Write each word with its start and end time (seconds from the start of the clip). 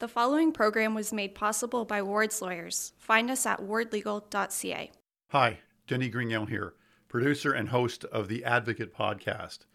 The 0.00 0.08
following 0.08 0.50
program 0.52 0.94
was 0.94 1.12
made 1.12 1.34
possible 1.34 1.84
by 1.84 2.00
Ward's 2.00 2.40
Lawyers. 2.40 2.94
Find 2.96 3.30
us 3.30 3.44
at 3.44 3.60
wardlegal.ca. 3.60 4.90
Hi, 5.28 5.58
Denny 5.86 6.10
Grignon 6.10 6.48
here, 6.48 6.72
producer 7.06 7.52
and 7.52 7.68
host 7.68 8.06
of 8.06 8.26
the 8.26 8.42
Advocate 8.42 8.94
podcast. 8.94 9.66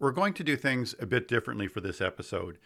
We're 0.00 0.10
going 0.10 0.34
to 0.34 0.42
do 0.42 0.56
things 0.56 0.96
a 0.98 1.06
bit 1.06 1.28
differently 1.28 1.68
for 1.68 1.80
this 1.80 2.00
episode. 2.00 2.58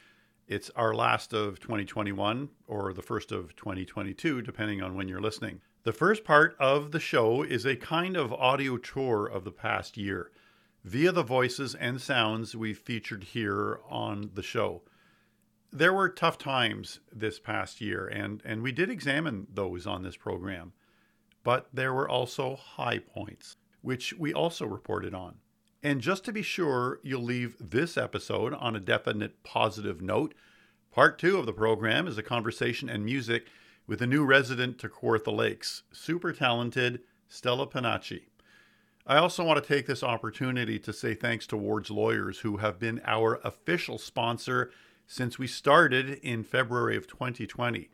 It's 0.49 0.71
our 0.77 0.95
last 0.95 1.35
of 1.35 1.61
2021 1.61 2.49
or 2.67 2.95
the 2.95 3.03
first 3.03 3.33
of 3.33 3.55
2022, 3.55 4.41
depending 4.41 4.81
on 4.81 4.95
when 4.95 5.07
you're 5.07 5.21
listening. 5.21 5.61
The 5.83 5.93
first 5.93 6.25
part 6.25 6.57
of 6.59 6.91
the 6.91 7.01
show 7.01 7.43
is 7.43 7.67
a 7.67 7.77
kind 7.77 8.17
of 8.17 8.33
audio 8.33 8.79
tour 8.79 9.27
of 9.27 9.45
the 9.45 9.53
past 9.53 9.99
year 9.99 10.31
via 10.85 11.13
the 11.13 11.23
voices 11.23 11.75
and 11.75 12.01
sounds 12.01 12.57
we've 12.57 12.79
featured 12.79 13.25
here 13.25 13.81
on 13.91 14.31
the 14.33 14.43
show 14.43 14.81
there 15.75 15.93
were 15.93 16.09
tough 16.09 16.39
times 16.39 17.01
this 17.13 17.41
past 17.41 17.81
year, 17.81 18.07
and, 18.07 18.41
and 18.45 18.63
we 18.63 18.71
did 18.71 18.89
examine 18.89 19.49
those 19.53 19.89
on 19.89 20.05
this 20.05 20.17
program. 20.17 20.73
But 21.43 21.69
there 21.73 21.93
were 21.93 22.09
also 22.09 22.55
high 22.55 23.01
points, 23.01 23.57
which 23.83 24.15
we 24.15 24.33
also 24.33 24.67
reported 24.67 25.15
on. 25.15 25.35
And 25.83 26.01
just 26.01 26.25
to 26.25 26.33
be 26.33 26.43
sure 26.43 27.01
you'll 27.03 27.25
leave 27.25 27.57
this 27.61 27.99
episode 27.99 28.55
on 28.55 28.77
a 28.77 28.81
definite 28.81 29.43
positive 29.43 30.01
note, 30.01 30.33
part 30.93 31.19
two 31.19 31.39
of 31.39 31.45
the 31.45 31.53
program 31.53 32.07
is 32.07 32.17
a 32.17 32.23
conversation 32.23 32.89
and 32.89 33.05
music 33.05 33.49
with 33.87 34.01
a 34.01 34.07
new 34.07 34.25
resident 34.25 34.79
to 34.79 34.89
Kawartha 34.89 35.37
Lakes, 35.37 35.83
super 35.93 36.33
talented 36.33 37.01
Stella 37.29 37.67
Panacci. 37.67 38.23
I 39.07 39.17
also 39.17 39.45
want 39.45 39.63
to 39.63 39.69
take 39.69 39.87
this 39.87 40.05
opportunity 40.05 40.79
to 40.79 40.93
say 40.93 41.15
thanks 41.15 41.47
to 41.49 41.57
Ward's 41.57 41.91
Lawyers, 41.91 42.39
who 42.39 42.59
have 42.59 42.79
been 42.79 43.03
our 43.05 43.41
official 43.45 43.99
sponsor 43.99 44.71
since 45.07 45.39
we 45.39 45.47
started 45.47 46.19
in 46.23 46.43
February 46.43 46.97
of 46.97 47.07
2020. 47.07 47.91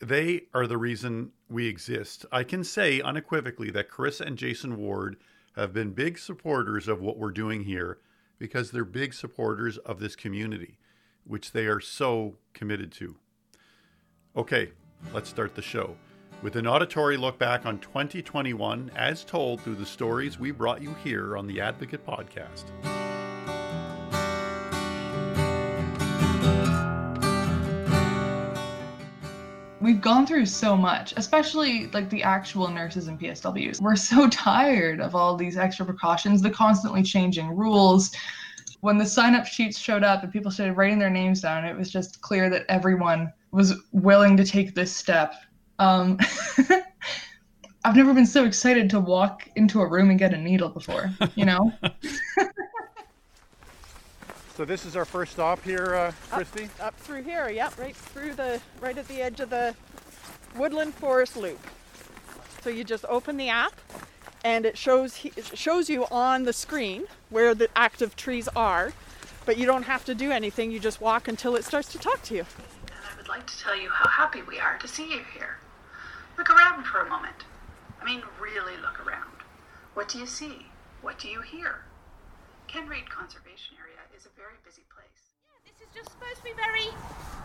They 0.00 0.42
are 0.54 0.66
the 0.66 0.78
reason 0.78 1.32
we 1.48 1.66
exist. 1.66 2.24
I 2.32 2.44
can 2.44 2.64
say 2.64 3.00
unequivocally 3.00 3.70
that 3.72 3.90
Chris 3.90 4.20
and 4.20 4.38
Jason 4.38 4.76
Ward 4.76 5.16
have 5.56 5.72
been 5.72 5.90
big 5.90 6.18
supporters 6.18 6.88
of 6.88 7.00
what 7.00 7.18
we're 7.18 7.30
doing 7.30 7.64
here 7.64 7.98
because 8.38 8.70
they're 8.70 8.84
big 8.84 9.12
supporters 9.12 9.76
of 9.78 10.00
this 10.00 10.16
community, 10.16 10.78
which 11.24 11.52
they 11.52 11.66
are 11.66 11.80
so 11.80 12.36
committed 12.54 12.92
to. 12.92 13.16
Okay, 14.36 14.70
let's 15.12 15.28
start 15.28 15.54
the 15.54 15.62
show 15.62 15.96
with 16.42 16.56
an 16.56 16.66
auditory 16.66 17.16
look 17.16 17.38
back 17.38 17.66
on 17.66 17.78
2021 17.78 18.90
as 18.96 19.24
told 19.24 19.60
through 19.60 19.74
the 19.74 19.86
stories 19.86 20.38
we 20.38 20.50
brought 20.50 20.82
you 20.82 20.94
here 21.04 21.36
on 21.36 21.46
the 21.46 21.60
Advocate 21.60 22.04
Podcast. 22.06 22.64
We've 29.80 30.00
gone 30.00 30.26
through 30.26 30.46
so 30.46 30.76
much, 30.76 31.14
especially 31.16 31.88
like 31.88 32.10
the 32.10 32.22
actual 32.22 32.68
nurses 32.68 33.08
and 33.08 33.18
PSWs. 33.18 33.80
We're 33.80 33.96
so 33.96 34.28
tired 34.30 35.00
of 35.00 35.14
all 35.14 35.36
these 35.36 35.56
extra 35.56 35.84
precautions, 35.84 36.42
the 36.42 36.50
constantly 36.50 37.02
changing 37.02 37.56
rules. 37.56 38.12
When 38.80 38.98
the 38.98 39.06
sign 39.06 39.34
up 39.34 39.46
sheets 39.46 39.78
showed 39.78 40.02
up 40.02 40.22
and 40.22 40.32
people 40.32 40.50
started 40.50 40.74
writing 40.74 40.98
their 40.98 41.10
names 41.10 41.40
down, 41.40 41.64
it 41.64 41.76
was 41.76 41.90
just 41.90 42.20
clear 42.22 42.48
that 42.50 42.64
everyone 42.68 43.32
was 43.50 43.74
willing 43.92 44.36
to 44.36 44.44
take 44.44 44.74
this 44.74 44.94
step. 44.94 45.34
Um, 45.78 46.18
I've 47.84 47.96
never 47.96 48.12
been 48.12 48.26
so 48.26 48.44
excited 48.44 48.90
to 48.90 49.00
walk 49.00 49.48
into 49.56 49.80
a 49.80 49.86
room 49.86 50.10
and 50.10 50.18
get 50.18 50.34
a 50.34 50.38
needle 50.38 50.68
before, 50.68 51.10
you 51.34 51.46
know? 51.46 51.72
So 54.60 54.66
this 54.66 54.84
is 54.84 54.94
our 54.94 55.06
first 55.06 55.32
stop 55.32 55.64
here, 55.64 55.94
uh, 55.94 56.12
Christy. 56.28 56.64
Up, 56.64 56.88
up, 56.88 56.96
through 56.98 57.22
here, 57.22 57.48
yep, 57.48 57.78
right 57.78 57.96
through 57.96 58.34
the, 58.34 58.60
right 58.78 58.98
at 58.98 59.08
the 59.08 59.22
edge 59.22 59.40
of 59.40 59.48
the 59.48 59.74
woodland 60.54 60.92
forest 60.92 61.34
loop. 61.34 61.58
So 62.60 62.68
you 62.68 62.84
just 62.84 63.06
open 63.08 63.38
the 63.38 63.48
app, 63.48 63.72
and 64.44 64.66
it 64.66 64.76
shows 64.76 65.24
it 65.24 65.56
shows 65.56 65.88
you 65.88 66.04
on 66.10 66.42
the 66.42 66.52
screen 66.52 67.04
where 67.30 67.54
the 67.54 67.70
active 67.74 68.16
trees 68.16 68.48
are, 68.48 68.92
but 69.46 69.56
you 69.56 69.64
don't 69.64 69.84
have 69.84 70.04
to 70.04 70.14
do 70.14 70.30
anything. 70.30 70.70
You 70.70 70.78
just 70.78 71.00
walk 71.00 71.26
until 71.26 71.56
it 71.56 71.64
starts 71.64 71.90
to 71.92 71.98
talk 71.98 72.22
to 72.24 72.34
you. 72.34 72.44
And 72.82 73.00
I 73.10 73.16
would 73.16 73.28
like 73.28 73.46
to 73.46 73.58
tell 73.58 73.80
you 73.80 73.88
how 73.88 74.10
happy 74.10 74.42
we 74.42 74.58
are 74.58 74.76
to 74.76 74.86
see 74.86 75.10
you 75.10 75.22
here. 75.32 75.56
Look 76.36 76.50
around 76.50 76.84
for 76.84 77.00
a 77.00 77.08
moment. 77.08 77.44
I 77.98 78.04
mean, 78.04 78.22
really 78.38 78.76
look 78.82 79.06
around. 79.06 79.30
What 79.94 80.10
do 80.10 80.18
you 80.18 80.26
see? 80.26 80.66
What 81.00 81.18
do 81.18 81.28
you 81.28 81.40
hear? 81.40 81.80
Ken 82.70 82.86
Reid 82.86 83.10
Conservation 83.10 83.74
Area 83.82 83.98
is 84.16 84.26
a 84.26 84.32
very 84.38 84.54
busy 84.64 84.86
place. 84.94 85.34
Yeah, 85.42 85.58
this 85.66 85.82
is 85.82 85.90
just 85.90 86.06
supposed 86.14 86.36
to 86.38 86.44
be 86.44 86.54
very 86.54 86.86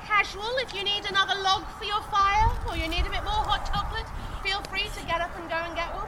casual. 0.06 0.46
If 0.62 0.69
you 0.75 0.84
need 0.84 1.02
another 1.09 1.34
log 1.41 1.66
for 1.80 1.86
your 1.86 2.02
fire 2.13 2.46
or 2.69 2.78
you 2.78 2.88
need 2.88 3.08
a 3.08 3.09
bit 3.09 3.25
more 3.25 3.41
hot 3.41 3.66
chocolate, 3.66 4.06
feel 4.46 4.62
free 4.69 4.85
to 4.85 5.02
get 5.09 5.22
up 5.22 5.34
and 5.41 5.50
go 5.50 5.56
and 5.56 5.74
get 5.75 5.90
one. 5.96 6.06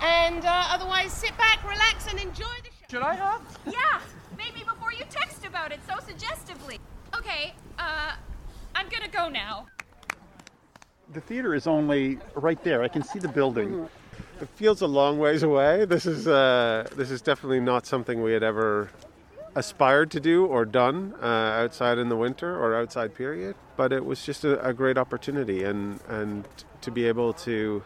And 0.00 0.46
uh, 0.46 0.72
otherwise, 0.72 1.12
sit 1.12 1.36
back, 1.36 1.62
relax, 1.62 2.08
and 2.08 2.18
enjoy 2.18 2.56
the 2.64 2.72
show. 2.72 2.88
Should 2.88 3.02
I 3.02 3.16
have? 3.16 3.42
Yeah, 3.66 4.00
maybe 4.38 4.64
before 4.64 4.94
you 4.94 5.04
text 5.10 5.44
about 5.44 5.70
it 5.70 5.80
so 5.86 6.00
suggestively. 6.06 6.80
Okay, 7.18 7.52
uh, 7.78 8.16
I'm 8.74 8.88
gonna 8.88 9.12
go 9.12 9.28
now. 9.28 9.66
The 11.12 11.20
theater 11.20 11.54
is 11.54 11.66
only 11.66 12.16
right 12.34 12.64
there. 12.64 12.82
I 12.82 12.88
can 12.88 13.02
see 13.02 13.18
the 13.18 13.28
building. 13.28 13.90
It 14.40 14.48
feels 14.50 14.82
a 14.82 14.86
long 14.86 15.18
ways 15.18 15.42
away. 15.42 15.84
This 15.84 16.06
is 16.06 16.28
uh, 16.28 16.86
this 16.94 17.10
is 17.10 17.20
definitely 17.20 17.58
not 17.58 17.86
something 17.86 18.22
we 18.22 18.32
had 18.32 18.44
ever 18.44 18.88
aspired 19.56 20.12
to 20.12 20.20
do 20.20 20.46
or 20.46 20.64
done 20.64 21.14
uh, 21.20 21.26
outside 21.26 21.98
in 21.98 22.08
the 22.08 22.16
winter 22.16 22.56
or 22.56 22.76
outside 22.76 23.14
period. 23.14 23.56
But 23.76 23.92
it 23.92 24.04
was 24.04 24.24
just 24.24 24.44
a, 24.44 24.64
a, 24.64 24.72
great 24.72 24.96
opportunity 24.96 25.64
and, 25.64 25.98
and 26.08 26.46
to 26.82 26.92
be 26.92 27.08
able 27.08 27.32
to 27.32 27.82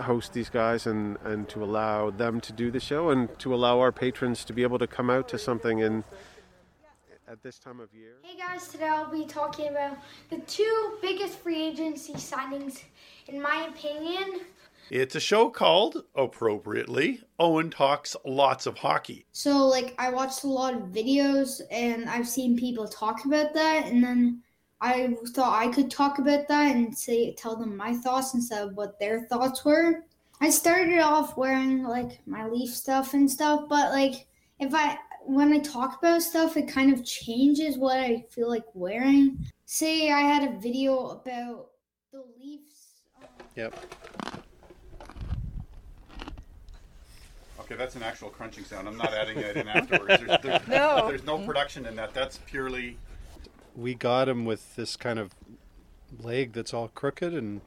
host 0.00 0.32
these 0.32 0.50
guys 0.50 0.86
and, 0.86 1.18
and 1.22 1.48
to 1.50 1.62
allow 1.62 2.10
them 2.10 2.40
to 2.40 2.52
do 2.52 2.72
the 2.72 2.80
show 2.80 3.10
and 3.10 3.38
to 3.38 3.54
allow 3.54 3.78
our 3.78 3.92
patrons 3.92 4.44
to 4.46 4.52
be 4.52 4.64
able 4.64 4.78
to 4.78 4.88
come 4.88 5.08
out 5.10 5.28
to 5.28 5.38
something 5.38 5.78
in 5.78 6.02
at 7.28 7.40
this 7.44 7.60
time 7.60 7.78
of 7.78 7.94
year. 7.94 8.14
Hey 8.22 8.36
guys, 8.36 8.66
today 8.66 8.88
I'll 8.88 9.08
be 9.08 9.24
talking 9.24 9.68
about 9.68 9.98
the 10.30 10.38
two 10.38 10.98
biggest 11.00 11.38
free 11.38 11.62
agency 11.62 12.14
signings 12.14 12.82
in 13.28 13.40
my 13.40 13.68
opinion. 13.72 14.40
It's 14.90 15.14
a 15.14 15.20
show 15.20 15.50
called, 15.50 16.02
appropriately, 16.16 17.20
Owen 17.38 17.70
Talks 17.70 18.16
Lots 18.24 18.66
of 18.66 18.78
Hockey. 18.78 19.24
So, 19.30 19.66
like, 19.66 19.94
I 19.98 20.10
watched 20.10 20.42
a 20.42 20.48
lot 20.48 20.74
of 20.74 20.80
videos 20.88 21.60
and 21.70 22.10
I've 22.10 22.28
seen 22.28 22.58
people 22.58 22.88
talk 22.88 23.24
about 23.24 23.54
that, 23.54 23.86
and 23.86 24.02
then 24.02 24.42
I 24.80 25.14
thought 25.28 25.62
I 25.62 25.68
could 25.68 25.92
talk 25.92 26.18
about 26.18 26.48
that 26.48 26.74
and 26.74 26.96
say 26.96 27.32
tell 27.34 27.54
them 27.54 27.76
my 27.76 27.94
thoughts 27.94 28.34
instead 28.34 28.66
of 28.66 28.76
what 28.76 28.98
their 28.98 29.26
thoughts 29.26 29.64
were. 29.64 30.04
I 30.40 30.50
started 30.50 30.98
off 30.98 31.36
wearing 31.36 31.84
like 31.84 32.20
my 32.26 32.48
leaf 32.48 32.70
stuff 32.70 33.14
and 33.14 33.30
stuff, 33.30 33.68
but 33.68 33.92
like 33.92 34.26
if 34.58 34.74
I 34.74 34.98
when 35.24 35.52
I 35.52 35.58
talk 35.58 35.98
about 35.98 36.22
stuff, 36.22 36.56
it 36.56 36.66
kind 36.66 36.92
of 36.92 37.04
changes 37.04 37.76
what 37.76 37.98
I 37.98 38.24
feel 38.30 38.48
like 38.48 38.64
wearing. 38.74 39.38
Say 39.66 40.10
I 40.10 40.22
had 40.22 40.48
a 40.48 40.58
video 40.58 41.10
about 41.10 41.68
the 42.10 42.24
Leafs. 42.38 43.02
Um, 43.20 43.28
yep. 43.54 44.39
Okay, 47.70 47.78
that's 47.78 47.94
an 47.94 48.02
actual 48.02 48.30
crunching 48.30 48.64
sound. 48.64 48.88
I'm 48.88 48.96
not 48.96 49.14
adding 49.14 49.38
it 49.38 49.56
in 49.56 49.68
afterwards. 49.68 50.20
There's, 50.26 50.42
there's, 50.42 50.68
no. 50.68 51.06
There's 51.06 51.22
no 51.22 51.38
production 51.38 51.86
in 51.86 51.94
that. 51.96 52.12
That's 52.12 52.38
purely. 52.38 52.96
We 53.76 53.94
got 53.94 54.28
him 54.28 54.44
with 54.44 54.74
this 54.74 54.96
kind 54.96 55.20
of 55.20 55.32
leg 56.20 56.52
that's 56.52 56.74
all 56.74 56.88
crooked 56.88 57.32
and 57.32 57.60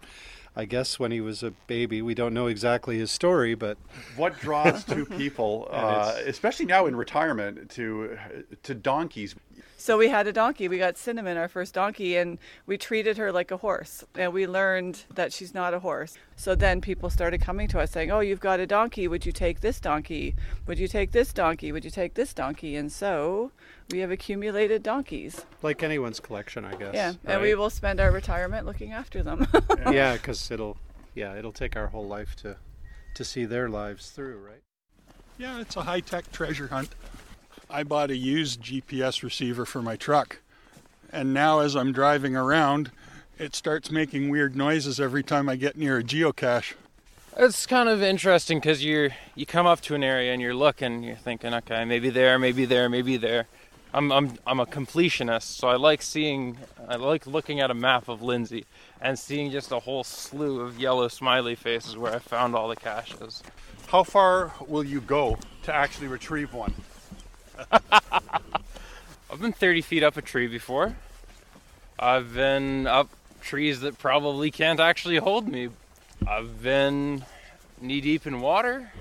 I 0.57 0.65
guess 0.65 0.99
when 0.99 1.11
he 1.11 1.21
was 1.21 1.41
a 1.41 1.51
baby. 1.67 2.01
We 2.01 2.13
don't 2.15 2.33
know 2.33 2.47
exactly 2.47 2.97
his 2.97 3.11
story, 3.11 3.55
but 3.55 3.77
what 4.17 4.37
draws 4.39 4.83
two 4.83 5.05
people, 5.05 5.69
uh, 5.71 6.15
especially 6.25 6.65
now 6.65 6.85
in 6.85 6.97
retirement, 6.97 7.71
to 7.71 8.17
to 8.63 8.75
donkeys? 8.75 9.35
So 9.83 9.97
we 9.97 10.07
had 10.07 10.27
a 10.27 10.31
donkey. 10.31 10.69
We 10.69 10.77
got 10.77 10.97
Cinnamon, 10.97 11.35
our 11.35 11.49
first 11.49 11.73
donkey, 11.73 12.15
and 12.15 12.37
we 12.65 12.77
treated 12.77 13.17
her 13.17 13.33
like 13.33 13.51
a 13.51 13.57
horse. 13.57 14.05
And 14.15 14.31
we 14.31 14.47
learned 14.47 15.03
that 15.13 15.33
she's 15.33 15.53
not 15.53 15.73
a 15.73 15.79
horse. 15.79 16.17
So 16.37 16.55
then 16.55 16.79
people 16.79 17.09
started 17.09 17.41
coming 17.41 17.67
to 17.67 17.81
us 17.81 17.91
saying, 17.91 18.09
"Oh, 18.09 18.21
you've 18.21 18.39
got 18.39 18.61
a 18.61 18.65
donkey. 18.65 19.09
Would 19.09 19.25
you 19.25 19.33
take 19.33 19.59
this 19.59 19.81
donkey? 19.81 20.35
Would 20.67 20.79
you 20.79 20.87
take 20.87 21.11
this 21.11 21.33
donkey? 21.33 21.73
Would 21.73 21.83
you 21.83 21.91
take 21.91 22.13
this 22.13 22.33
donkey?" 22.33 22.77
And 22.77 22.89
so 22.89 23.51
we 23.91 23.99
have 23.99 24.09
accumulated 24.09 24.83
donkeys. 24.83 25.45
Like 25.61 25.83
anyone's 25.83 26.21
collection, 26.21 26.63
I 26.63 26.75
guess. 26.75 26.93
Yeah, 26.93 27.07
right? 27.07 27.17
and 27.25 27.41
we 27.41 27.53
will 27.53 27.69
spend 27.69 27.99
our 27.99 28.09
retirement 28.09 28.65
looking 28.65 28.93
after 28.93 29.21
them. 29.21 29.47
yeah, 29.91 30.13
because 30.17 30.49
it'll, 30.49 30.77
yeah, 31.13 31.35
it'll 31.35 31.51
take 31.51 31.75
our 31.75 31.87
whole 31.87 32.07
life 32.07 32.37
to, 32.37 32.55
to 33.15 33.25
see 33.25 33.43
their 33.43 33.67
lives 33.67 34.11
through, 34.11 34.37
right? 34.37 34.63
Yeah, 35.37 35.59
it's 35.59 35.75
a 35.75 35.81
high-tech 35.81 36.31
treasure 36.31 36.67
hunt. 36.67 36.95
I 37.73 37.81
bought 37.81 38.11
a 38.11 38.15
used 38.15 38.61
GPS 38.61 39.23
receiver 39.23 39.65
for 39.65 39.81
my 39.81 39.95
truck. 39.95 40.37
And 41.11 41.33
now, 41.33 41.61
as 41.61 41.75
I'm 41.75 41.91
driving 41.91 42.35
around, 42.35 42.91
it 43.39 43.55
starts 43.55 43.89
making 43.89 44.29
weird 44.29 44.55
noises 44.55 44.99
every 44.99 45.23
time 45.23 45.49
I 45.49 45.55
get 45.55 45.75
near 45.75 45.97
a 45.97 46.03
geocache. 46.03 46.73
It's 47.35 47.65
kind 47.65 47.89
of 47.89 48.03
interesting 48.03 48.59
because 48.59 48.85
you're 48.85 49.09
you 49.33 49.47
come 49.47 49.65
up 49.65 49.81
to 49.81 49.95
an 49.95 50.03
area 50.03 50.33
and 50.33 50.39
you're 50.39 50.53
looking, 50.53 51.01
you're 51.01 51.15
thinking, 51.15 51.51
okay, 51.51 51.83
maybe 51.83 52.11
there, 52.11 52.37
maybe 52.37 52.65
there, 52.65 52.89
maybe 52.89 53.17
there, 53.17 53.47
I'm 53.91 54.11
I'm 54.11 54.37
I'm 54.45 54.59
a 54.59 54.67
completionist, 54.67 55.57
so 55.57 55.67
I 55.67 55.75
like 55.75 56.03
seeing 56.03 56.57
I 56.87 56.97
like 56.97 57.25
looking 57.25 57.59
at 57.59 57.71
a 57.71 57.73
map 57.73 58.07
of 58.07 58.21
Lindsay 58.21 58.65
and 59.01 59.17
seeing 59.17 59.49
just 59.49 59.71
a 59.71 59.79
whole 59.79 60.03
slew 60.03 60.61
of 60.61 60.77
yellow 60.79 61.07
smiley 61.07 61.55
faces 61.55 61.97
where 61.97 62.13
I 62.13 62.19
found 62.19 62.55
all 62.55 62.67
the 62.67 62.75
caches. 62.75 63.41
How 63.87 64.03
far 64.03 64.53
will 64.67 64.83
you 64.83 65.01
go 65.01 65.39
to 65.63 65.73
actually 65.73 66.07
retrieve 66.07 66.53
one? 66.53 66.75
I've 69.31 69.41
been 69.41 69.53
30 69.53 69.81
feet 69.81 70.03
up 70.03 70.17
a 70.17 70.21
tree 70.21 70.47
before. 70.47 70.95
I've 71.97 72.33
been 72.33 72.87
up 72.87 73.09
trees 73.41 73.81
that 73.81 73.97
probably 73.97 74.51
can't 74.51 74.79
actually 74.79 75.17
hold 75.17 75.47
me. 75.47 75.69
I've 76.27 76.61
been 76.61 77.25
knee 77.81 78.01
deep 78.01 78.25
in 78.25 78.41
water. 78.41 78.91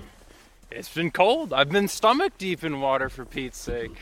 It's 0.71 0.93
been 0.93 1.11
cold. 1.11 1.53
I've 1.53 1.69
been 1.69 1.87
stomach 1.87 2.37
deep 2.37 2.63
in 2.63 2.81
water 2.81 3.09
for 3.09 3.25
Pete's 3.25 3.57
sake. 3.57 3.95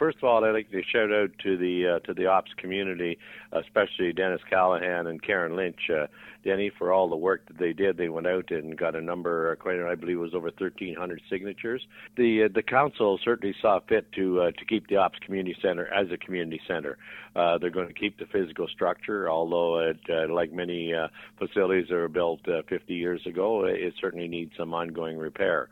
First 0.00 0.16
of 0.16 0.24
all, 0.24 0.42
I'd 0.42 0.52
like 0.52 0.70
to 0.70 0.82
shout 0.82 1.12
out 1.12 1.28
to 1.42 1.58
the 1.58 1.86
uh, 1.86 1.98
to 2.06 2.14
the 2.14 2.24
Ops 2.24 2.52
community, 2.56 3.18
especially 3.52 4.14
Dennis 4.14 4.40
Callahan 4.48 5.06
and 5.06 5.22
Karen 5.22 5.56
Lynch. 5.56 5.90
Uh, 5.90 6.06
Denny, 6.42 6.70
for 6.78 6.90
all 6.90 7.10
the 7.10 7.16
work 7.16 7.46
that 7.48 7.58
they 7.58 7.74
did, 7.74 7.98
they 7.98 8.08
went 8.08 8.26
out 8.26 8.50
and 8.50 8.78
got 8.78 8.96
a 8.96 9.00
number, 9.02 9.52
uh, 9.52 9.56
quite 9.56 9.78
I 9.78 9.94
believe 9.94 10.16
it 10.16 10.20
was 10.20 10.32
over 10.32 10.46
1,300 10.46 11.20
signatures. 11.28 11.86
The 12.16 12.44
uh, 12.44 12.48
the 12.54 12.62
council 12.62 13.20
certainly 13.22 13.54
saw 13.60 13.80
fit 13.90 14.10
to 14.12 14.40
uh, 14.40 14.50
to 14.52 14.64
keep 14.64 14.88
the 14.88 14.96
Ops 14.96 15.18
community 15.18 15.54
center 15.60 15.86
as 15.92 16.10
a 16.10 16.16
community 16.16 16.62
center. 16.66 16.96
Uh, 17.36 17.58
they're 17.58 17.68
going 17.68 17.88
to 17.88 17.92
keep 17.92 18.18
the 18.18 18.26
physical 18.32 18.68
structure, 18.68 19.28
although 19.28 19.80
it, 19.80 20.00
uh, 20.08 20.32
like 20.32 20.50
many 20.50 20.94
uh, 20.94 21.08
facilities 21.38 21.88
that 21.90 21.96
were 21.96 22.08
built 22.08 22.40
uh, 22.48 22.62
50 22.70 22.94
years 22.94 23.20
ago, 23.26 23.66
it 23.66 23.92
certainly 24.00 24.28
needs 24.28 24.52
some 24.56 24.72
ongoing 24.72 25.18
repair 25.18 25.68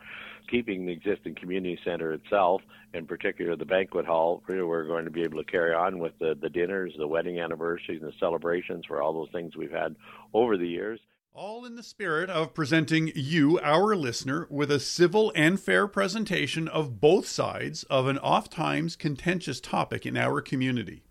keeping 0.48 0.86
the 0.86 0.92
existing 0.92 1.34
community 1.34 1.78
center 1.84 2.12
itself, 2.12 2.62
in 2.94 3.06
particular 3.06 3.56
the 3.56 3.64
banquet 3.64 4.06
hall, 4.06 4.42
we're 4.48 4.84
going 4.84 5.04
to 5.04 5.10
be 5.10 5.22
able 5.22 5.42
to 5.42 5.50
carry 5.50 5.74
on 5.74 5.98
with 5.98 6.12
the, 6.18 6.36
the 6.40 6.48
dinners, 6.48 6.92
the 6.98 7.06
wedding 7.06 7.38
anniversaries, 7.38 8.00
and 8.02 8.10
the 8.10 8.16
celebrations 8.18 8.84
for 8.86 9.02
all 9.02 9.12
those 9.12 9.30
things 9.32 9.56
we've 9.56 9.70
had 9.70 9.94
over 10.34 10.56
the 10.56 10.66
years. 10.66 11.00
All 11.34 11.64
in 11.64 11.76
the 11.76 11.82
spirit 11.82 12.30
of 12.30 12.52
presenting 12.52 13.12
you, 13.14 13.60
our 13.60 13.94
listener, 13.94 14.48
with 14.50 14.72
a 14.72 14.80
civil 14.80 15.32
and 15.36 15.60
fair 15.60 15.86
presentation 15.86 16.66
of 16.66 17.00
both 17.00 17.28
sides 17.28 17.84
of 17.84 18.08
an 18.08 18.18
oft 18.18 18.50
times 18.50 18.96
contentious 18.96 19.60
topic 19.60 20.04
in 20.04 20.16
our 20.16 20.40
community. 20.40 21.04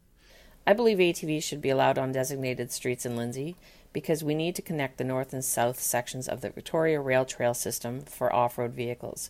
I 0.65 0.73
believe 0.73 0.97
ATVs 0.97 1.43
should 1.43 1.61
be 1.61 1.69
allowed 1.69 1.97
on 1.97 2.11
designated 2.11 2.73
streets 2.73 3.05
in 3.05 3.15
Lindsay 3.15 3.55
because 3.93 4.23
we 4.23 4.35
need 4.35 4.55
to 4.55 4.61
connect 4.61 4.97
the 4.97 5.03
north 5.03 5.33
and 5.33 5.43
south 5.43 5.79
sections 5.79 6.27
of 6.27 6.41
the 6.41 6.49
Victoria 6.49 6.99
Rail 6.99 7.25
Trail 7.25 7.53
system 7.53 8.01
for 8.01 8.33
off 8.33 8.57
road 8.57 8.73
vehicles. 8.73 9.29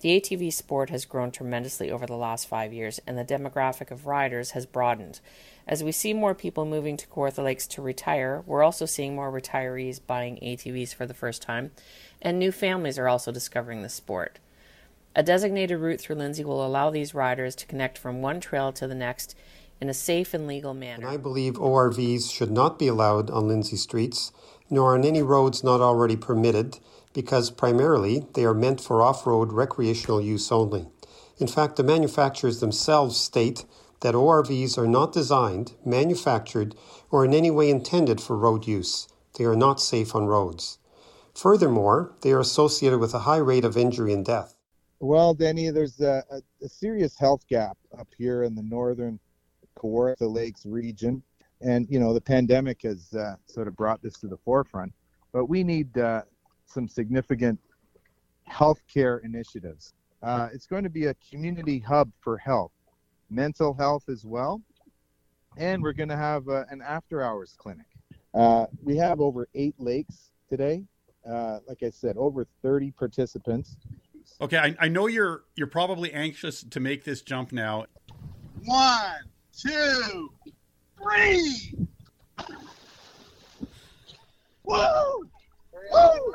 The 0.00 0.18
ATV 0.18 0.50
sport 0.52 0.88
has 0.88 1.04
grown 1.04 1.30
tremendously 1.30 1.90
over 1.90 2.06
the 2.06 2.16
last 2.16 2.48
five 2.48 2.72
years, 2.72 3.00
and 3.06 3.18
the 3.18 3.24
demographic 3.24 3.90
of 3.90 4.06
riders 4.06 4.52
has 4.52 4.64
broadened. 4.64 5.20
As 5.66 5.84
we 5.84 5.92
see 5.92 6.14
more 6.14 6.34
people 6.34 6.64
moving 6.64 6.96
to 6.96 7.06
Kawartha 7.06 7.44
Lakes 7.44 7.66
to 7.68 7.82
retire, 7.82 8.42
we're 8.46 8.62
also 8.62 8.86
seeing 8.86 9.14
more 9.14 9.30
retirees 9.30 10.00
buying 10.04 10.36
ATVs 10.36 10.94
for 10.94 11.04
the 11.04 11.12
first 11.12 11.42
time, 11.42 11.72
and 12.22 12.38
new 12.38 12.50
families 12.50 12.98
are 12.98 13.08
also 13.08 13.30
discovering 13.30 13.82
the 13.82 13.90
sport. 13.90 14.38
A 15.14 15.22
designated 15.22 15.80
route 15.80 16.00
through 16.00 16.16
Lindsay 16.16 16.44
will 16.44 16.64
allow 16.64 16.88
these 16.88 17.14
riders 17.14 17.54
to 17.56 17.66
connect 17.66 17.98
from 17.98 18.22
one 18.22 18.40
trail 18.40 18.72
to 18.72 18.86
the 18.86 18.94
next 18.94 19.36
in 19.80 19.88
a 19.88 19.94
safe 19.94 20.34
and 20.34 20.46
legal 20.46 20.74
manner. 20.74 21.06
And 21.06 21.14
I 21.14 21.16
believe 21.16 21.54
ORVs 21.54 22.32
should 22.32 22.50
not 22.50 22.78
be 22.78 22.86
allowed 22.86 23.30
on 23.30 23.48
Lindsay 23.48 23.76
streets, 23.76 24.30
nor 24.68 24.94
on 24.94 25.04
any 25.04 25.22
roads 25.22 25.64
not 25.64 25.80
already 25.80 26.16
permitted, 26.16 26.78
because 27.12 27.50
primarily 27.50 28.26
they 28.34 28.44
are 28.44 28.54
meant 28.54 28.80
for 28.80 29.02
off 29.02 29.26
road 29.26 29.52
recreational 29.52 30.20
use 30.20 30.52
only. 30.52 30.86
In 31.38 31.46
fact, 31.46 31.76
the 31.76 31.82
manufacturers 31.82 32.60
themselves 32.60 33.18
state 33.18 33.64
that 34.00 34.14
ORVs 34.14 34.78
are 34.78 34.86
not 34.86 35.12
designed, 35.12 35.72
manufactured, 35.84 36.74
or 37.10 37.24
in 37.24 37.34
any 37.34 37.50
way 37.50 37.70
intended 37.70 38.20
for 38.20 38.36
road 38.36 38.66
use. 38.66 39.08
They 39.38 39.44
are 39.44 39.56
not 39.56 39.80
safe 39.80 40.14
on 40.14 40.26
roads. 40.26 40.78
Furthermore, 41.34 42.14
they 42.22 42.32
are 42.32 42.40
associated 42.40 42.98
with 42.98 43.14
a 43.14 43.20
high 43.20 43.38
rate 43.38 43.64
of 43.64 43.76
injury 43.76 44.12
and 44.12 44.24
death. 44.24 44.54
Well, 45.00 45.32
Denny, 45.32 45.70
there's 45.70 45.98
a, 46.00 46.22
a, 46.30 46.64
a 46.64 46.68
serious 46.68 47.18
health 47.18 47.46
gap 47.48 47.78
up 47.98 48.08
here 48.16 48.42
in 48.42 48.54
the 48.54 48.62
northern 48.62 49.18
Kawartha 49.80 50.32
Lakes 50.32 50.66
region. 50.66 51.22
And, 51.60 51.86
you 51.90 52.00
know, 52.00 52.14
the 52.14 52.20
pandemic 52.20 52.82
has 52.82 53.12
uh, 53.14 53.36
sort 53.46 53.68
of 53.68 53.76
brought 53.76 54.02
this 54.02 54.14
to 54.20 54.28
the 54.28 54.38
forefront. 54.38 54.92
But 55.32 55.46
we 55.46 55.62
need 55.62 55.96
uh, 55.98 56.22
some 56.66 56.88
significant 56.88 57.58
healthcare 58.50 59.22
initiatives. 59.24 59.94
Uh, 60.22 60.48
it's 60.52 60.66
going 60.66 60.84
to 60.84 60.90
be 60.90 61.06
a 61.06 61.14
community 61.30 61.78
hub 61.78 62.10
for 62.20 62.36
health, 62.36 62.72
mental 63.30 63.74
health 63.74 64.08
as 64.08 64.24
well. 64.24 64.60
And 65.56 65.82
we're 65.82 65.92
going 65.92 66.08
to 66.08 66.16
have 66.16 66.48
uh, 66.48 66.64
an 66.70 66.82
after 66.82 67.22
hours 67.22 67.54
clinic. 67.58 67.86
Uh, 68.34 68.66
we 68.82 68.96
have 68.96 69.20
over 69.20 69.48
eight 69.54 69.74
lakes 69.78 70.30
today. 70.48 70.84
Uh, 71.28 71.58
like 71.68 71.82
I 71.82 71.90
said, 71.90 72.16
over 72.16 72.46
30 72.62 72.92
participants. 72.92 73.76
Okay, 74.40 74.56
I, 74.56 74.76
I 74.78 74.88
know 74.88 75.06
you're 75.06 75.44
you're 75.54 75.66
probably 75.66 76.12
anxious 76.12 76.62
to 76.62 76.80
make 76.80 77.04
this 77.04 77.20
jump 77.20 77.52
now. 77.52 77.86
One, 78.64 79.20
two, 79.60 80.32
three. 81.02 81.74
Woo! 84.64 85.30
Woo! 85.92 86.34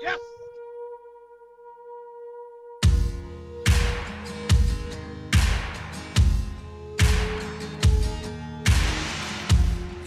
Yes! 0.00 0.18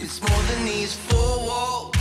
It's 0.00 0.20
more 0.20 0.42
than 0.42 0.64
these 0.64 0.94
four 0.94 1.18
walls. 1.46 1.94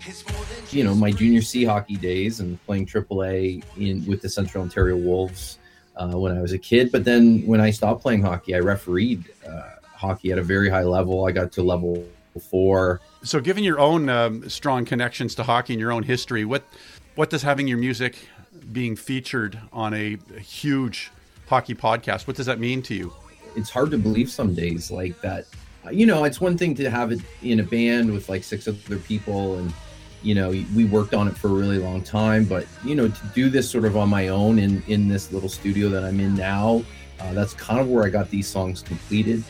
It's 0.00 0.24
more 0.30 0.44
than 0.44 0.64
You 0.70 0.84
know, 0.84 0.94
my 0.94 1.10
junior 1.10 1.42
C 1.42 1.64
hockey 1.64 1.96
days 1.96 2.38
and 2.38 2.64
playing 2.64 2.86
AAA 2.86 3.64
in 3.76 4.04
with 4.06 4.22
the 4.22 4.28
Central 4.28 4.62
Ontario 4.62 4.96
Wolves 4.96 5.58
uh, 5.96 6.08
when 6.18 6.36
I 6.36 6.40
was 6.40 6.52
a 6.52 6.58
kid. 6.58 6.92
But 6.92 7.04
then 7.04 7.44
when 7.46 7.60
I 7.60 7.70
stopped 7.70 8.02
playing 8.02 8.22
hockey, 8.22 8.54
I 8.54 8.58
refereed 8.58 9.24
uh, 9.48 9.70
hockey 9.94 10.32
at 10.32 10.38
a 10.38 10.42
very 10.42 10.68
high 10.68 10.84
level. 10.84 11.26
I 11.26 11.32
got 11.32 11.52
to 11.52 11.62
level 11.62 12.04
four. 12.50 13.00
So, 13.22 13.40
given 13.40 13.64
your 13.64 13.78
own 13.78 14.08
um, 14.08 14.48
strong 14.48 14.84
connections 14.84 15.34
to 15.36 15.42
hockey 15.42 15.72
and 15.72 15.80
your 15.80 15.92
own 15.92 16.02
history, 16.02 16.44
what 16.44 16.64
what 17.14 17.30
does 17.30 17.42
having 17.42 17.66
your 17.66 17.78
music 17.78 18.28
being 18.72 18.96
featured 18.96 19.58
on 19.72 19.94
a, 19.94 20.18
a 20.36 20.40
huge 20.40 21.10
hockey 21.46 21.74
podcast, 21.74 22.26
what 22.26 22.36
does 22.36 22.46
that 22.46 22.58
mean 22.58 22.82
to 22.82 22.94
you? 22.94 23.12
It's 23.56 23.70
hard 23.70 23.90
to 23.92 23.98
believe 23.98 24.30
some 24.30 24.54
days 24.54 24.90
like 24.90 25.20
that. 25.22 25.46
You 25.90 26.04
know, 26.04 26.24
it's 26.24 26.40
one 26.40 26.58
thing 26.58 26.74
to 26.76 26.90
have 26.90 27.12
it 27.12 27.20
in 27.42 27.60
a 27.60 27.62
band 27.62 28.12
with 28.12 28.28
like 28.28 28.42
six 28.42 28.66
other 28.66 28.98
people 28.98 29.58
and 29.58 29.72
you 30.26 30.34
know 30.34 30.50
we 30.74 30.84
worked 30.86 31.14
on 31.14 31.28
it 31.28 31.36
for 31.36 31.48
a 31.48 31.52
really 31.52 31.78
long 31.78 32.02
time 32.02 32.44
but 32.44 32.66
you 32.84 32.96
know 32.96 33.06
to 33.06 33.26
do 33.32 33.48
this 33.48 33.70
sort 33.70 33.84
of 33.84 33.96
on 33.96 34.08
my 34.08 34.26
own 34.26 34.58
in 34.58 34.82
in 34.88 35.06
this 35.06 35.30
little 35.32 35.48
studio 35.48 35.88
that 35.88 36.02
i'm 36.02 36.18
in 36.18 36.34
now 36.34 36.82
uh, 37.20 37.32
that's 37.32 37.54
kind 37.54 37.80
of 37.80 37.88
where 37.88 38.04
i 38.04 38.08
got 38.08 38.28
these 38.28 38.46
songs 38.46 38.82
completed. 38.82 39.42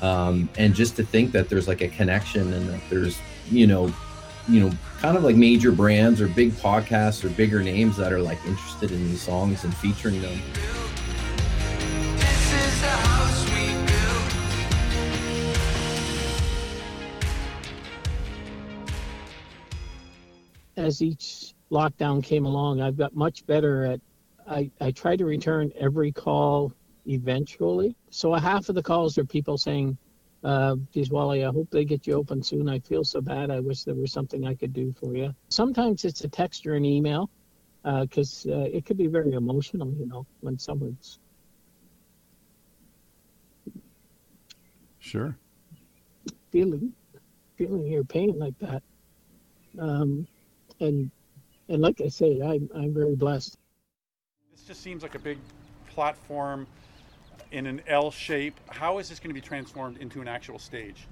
Um, 0.00 0.48
and 0.56 0.74
just 0.74 0.94
to 0.96 1.04
think 1.04 1.32
that 1.32 1.48
there's 1.48 1.66
like 1.66 1.80
a 1.80 1.88
connection 1.88 2.52
and 2.52 2.68
that 2.68 2.80
there's 2.88 3.18
you 3.50 3.66
know 3.66 3.92
you 4.48 4.60
know 4.60 4.70
kind 5.00 5.16
of 5.16 5.24
like 5.24 5.34
major 5.34 5.72
brands 5.72 6.20
or 6.20 6.28
big 6.28 6.52
podcasts 6.52 7.24
or 7.24 7.30
bigger 7.30 7.62
names 7.62 7.96
that 7.96 8.12
are 8.12 8.22
like 8.22 8.38
interested 8.46 8.92
in 8.92 9.08
these 9.08 9.20
songs 9.20 9.64
and 9.64 9.76
featuring 9.76 10.22
them 10.22 10.38
as 20.88 21.02
each 21.02 21.54
lockdown 21.70 22.24
came 22.24 22.46
along, 22.46 22.80
I've 22.80 22.96
got 22.96 23.14
much 23.14 23.46
better 23.46 23.84
at. 23.84 24.00
I, 24.48 24.70
I 24.80 24.90
try 24.92 25.14
to 25.14 25.26
return 25.26 25.70
every 25.78 26.10
call 26.10 26.72
eventually. 27.06 27.94
So 28.10 28.34
a 28.34 28.40
half 28.40 28.70
of 28.70 28.74
the 28.74 28.82
calls 28.82 29.18
are 29.18 29.24
people 29.24 29.58
saying, 29.58 29.96
uh, 30.42 30.76
geez, 30.92 31.10
Wally, 31.10 31.44
I 31.44 31.50
hope 31.50 31.68
they 31.70 31.84
get 31.84 32.06
you 32.06 32.14
open 32.14 32.42
soon. 32.42 32.66
I 32.66 32.78
feel 32.78 33.04
so 33.04 33.20
bad. 33.20 33.50
I 33.50 33.60
wish 33.60 33.84
there 33.84 33.94
was 33.94 34.10
something 34.10 34.46
I 34.46 34.54
could 34.54 34.72
do 34.72 34.94
for 34.98 35.14
you. 35.14 35.34
Sometimes 35.50 36.06
it's 36.06 36.24
a 36.24 36.28
text 36.28 36.66
or 36.66 36.74
an 36.74 36.86
email 36.86 37.28
because 38.00 38.46
uh, 38.48 38.54
uh, 38.54 38.68
it 38.72 38.86
could 38.86 38.96
be 38.96 39.06
very 39.06 39.32
emotional, 39.32 39.92
you 39.98 40.06
know, 40.06 40.26
when 40.40 40.58
someone's. 40.58 41.18
Sure. 44.98 45.36
Feeling, 46.50 46.92
feeling 47.56 47.86
your 47.86 48.04
pain 48.04 48.38
like 48.38 48.58
that. 48.60 48.82
Um, 49.78 50.26
and 50.80 51.10
and 51.68 51.82
like 51.82 52.00
I 52.00 52.08
say, 52.08 52.40
I'm 52.40 52.70
I'm 52.74 52.94
very 52.94 53.16
blessed. 53.16 53.56
This 54.52 54.62
just 54.62 54.82
seems 54.82 55.02
like 55.02 55.14
a 55.14 55.18
big 55.18 55.38
platform 55.88 56.66
in 57.52 57.66
an 57.66 57.82
L 57.86 58.10
shape. 58.10 58.58
How 58.68 58.98
is 58.98 59.08
this 59.08 59.18
going 59.18 59.30
to 59.30 59.34
be 59.34 59.40
transformed 59.40 59.98
into 59.98 60.20
an 60.20 60.28
actual 60.28 60.58
stage? 60.58 61.06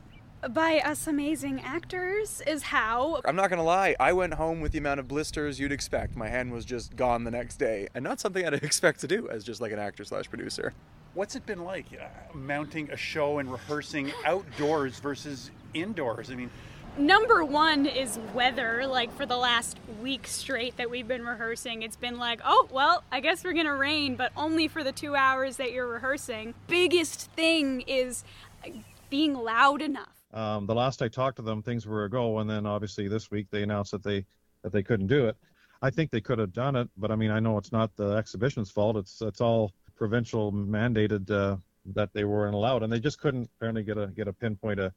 By 0.51 0.81
us 0.81 1.07
amazing 1.07 1.61
actors 1.63 2.43
is 2.47 2.63
how. 2.63 3.21
I'm 3.25 3.37
not 3.37 3.49
gonna 3.49 3.65
lie, 3.65 3.97
I 3.99 4.13
went 4.13 4.35
home 4.35 4.61
with 4.61 4.73
the 4.73 4.79
amount 4.79 5.01
of 5.01 5.09
blisters 5.09 5.59
you'd 5.59 5.73
expect. 5.73 6.15
My 6.15 6.29
hand 6.29 6.53
was 6.53 6.65
just 6.65 6.95
gone 6.95 7.25
the 7.25 7.31
next 7.31 7.57
day, 7.57 7.89
and 7.95 8.05
not 8.05 8.21
something 8.21 8.47
I'd 8.47 8.55
expect 8.63 9.01
to 9.01 9.09
do 9.09 9.29
as 9.29 9.43
just 9.43 9.61
like 9.61 9.73
an 9.73 9.79
actor 9.79 10.05
slash 10.05 10.29
producer. 10.29 10.75
What's 11.15 11.35
it 11.35 11.47
been 11.47 11.65
like 11.65 11.87
uh, 11.99 12.37
mounting 12.37 12.91
a 12.91 12.97
show 12.97 13.39
and 13.39 13.51
rehearsing 13.51 14.13
outdoors 14.25 15.01
versus 15.01 15.51
indoors? 15.73 16.31
I 16.31 16.35
mean, 16.35 16.51
Number 16.99 17.45
one 17.45 17.85
is 17.85 18.19
weather. 18.33 18.87
Like 18.87 19.15
for 19.15 19.27
the 19.27 19.37
last 19.37 19.77
week 20.01 20.27
straight 20.27 20.79
that 20.79 20.89
we've 20.89 21.07
been 21.07 21.27
rehearsing, 21.27 21.83
it's 21.83 21.97
been 21.97 22.19
like, 22.19 22.41
oh, 22.43 22.69
well, 22.73 23.05
I 23.13 23.21
guess 23.21 23.45
we're 23.45 23.53
gonna 23.53 23.77
rain, 23.77 24.17
but 24.17 24.33
only 24.35 24.67
for 24.67 24.83
the 24.83 24.93
two 24.93 25.15
hours 25.15 25.59
that 25.59 25.73
you're 25.73 25.87
rehearsing. 25.87 26.55
Biggest 26.69 27.31
thing 27.33 27.83
is 27.83 28.25
uh, 28.65 28.71
being 29.11 29.35
loud 29.35 29.83
enough. 29.83 30.09
Um, 30.33 30.65
the 30.65 30.75
last 30.75 31.03
I 31.03 31.09
talked 31.09 31.37
to 31.37 31.43
them, 31.43 31.63
things 31.63 31.87
were 31.87 32.05
a 32.05 32.11
go, 32.11 32.39
and 32.39 32.49
then 32.49 32.65
obviously 32.65 33.09
this 33.09 33.31
week 33.31 33.49
they 33.51 33.63
announced 33.63 33.91
that 33.93 34.03
they 34.03 34.25
that 34.63 34.73
they 34.73 34.83
couldn't 34.83 35.09
do 35.09 35.27
it. 35.27 35.37
I 35.83 35.91
think 35.91 36.11
they 36.11 36.23
could 36.23 36.39
have 36.39 36.55
done 36.55 36.77
it, 36.77 36.89
but 36.97 37.11
I 37.11 37.17
mean, 37.17 37.31
I 37.31 37.41
know 37.41 37.59
it's 37.59 37.73
not 37.73 37.95
the 37.97 38.17
exhibition's 38.17 38.71
fault. 38.71 38.97
It's 38.97 39.21
it's 39.21 39.43
all 39.43 39.73
provincial 39.97 40.51
mandated 40.51 41.31
uh, 41.31 41.59
that 41.95 42.15
they 42.15 42.25
weren't 42.25 42.55
allowed, 42.55 42.83
and 42.85 42.91
they 42.91 43.01
just 43.01 43.21
couldn't 43.21 43.51
apparently 43.59 43.83
get 43.83 43.99
a 43.99 44.07
get 44.07 44.29
a 44.29 44.33
pinpoint 44.33 44.81
a 44.81 44.95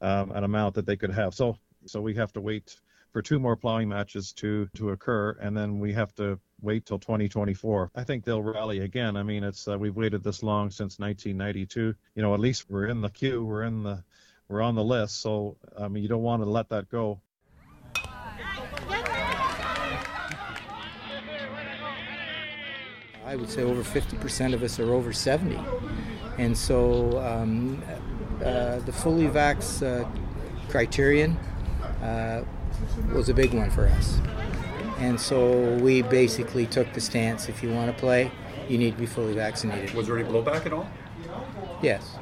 um, 0.00 0.30
an 0.32 0.44
amount 0.44 0.74
that 0.74 0.86
they 0.86 0.96
could 0.96 1.10
have. 1.10 1.34
So 1.34 1.56
so 1.86 2.00
we 2.00 2.14
have 2.14 2.32
to 2.34 2.40
wait 2.40 2.76
for 3.12 3.22
two 3.22 3.38
more 3.38 3.56
plowing 3.56 3.88
matches 3.88 4.32
to 4.34 4.68
to 4.74 4.90
occur, 4.90 5.36
and 5.40 5.56
then 5.56 5.78
we 5.78 5.92
have 5.92 6.14
to 6.16 6.38
wait 6.60 6.86
till 6.86 6.98
2024. 6.98 7.90
I 7.94 8.04
think 8.04 8.24
they'll 8.24 8.42
rally 8.42 8.80
again. 8.80 9.16
I 9.16 9.22
mean, 9.22 9.44
it's 9.44 9.66
uh, 9.66 9.78
we've 9.78 9.96
waited 9.96 10.22
this 10.22 10.42
long 10.42 10.70
since 10.70 10.98
1992. 10.98 11.94
You 12.14 12.22
know, 12.22 12.34
at 12.34 12.40
least 12.40 12.70
we're 12.70 12.86
in 12.86 13.00
the 13.00 13.10
queue. 13.10 13.44
We're 13.44 13.64
in 13.64 13.82
the 13.82 14.04
we're 14.48 14.62
on 14.62 14.74
the 14.74 14.84
list. 14.84 15.20
So 15.20 15.56
I 15.78 15.88
mean, 15.88 16.02
you 16.02 16.08
don't 16.08 16.22
want 16.22 16.42
to 16.42 16.48
let 16.48 16.68
that 16.70 16.88
go. 16.88 17.20
I 23.30 23.36
would 23.36 23.48
say 23.48 23.62
over 23.62 23.84
50% 23.84 24.54
of 24.54 24.64
us 24.64 24.80
are 24.80 24.92
over 24.92 25.12
70. 25.12 25.56
And 26.36 26.58
so 26.58 27.20
um, 27.20 27.80
uh, 28.44 28.80
the 28.80 28.90
fully 28.90 29.28
vax 29.28 29.86
uh, 29.86 30.04
criterion 30.68 31.36
uh, 32.02 32.42
was 33.14 33.28
a 33.28 33.34
big 33.34 33.54
one 33.54 33.70
for 33.70 33.86
us. 33.86 34.18
And 34.98 35.20
so 35.20 35.76
we 35.76 36.02
basically 36.02 36.66
took 36.66 36.92
the 36.92 37.00
stance 37.00 37.48
if 37.48 37.62
you 37.62 37.70
want 37.70 37.94
to 37.94 38.00
play, 38.00 38.32
you 38.68 38.78
need 38.78 38.94
to 38.94 38.98
be 38.98 39.06
fully 39.06 39.34
vaccinated. 39.34 39.94
Was 39.94 40.08
there 40.08 40.18
any 40.18 40.28
blowback 40.28 40.66
at 40.66 40.72
all? 40.72 40.88
Yes. 41.80 42.16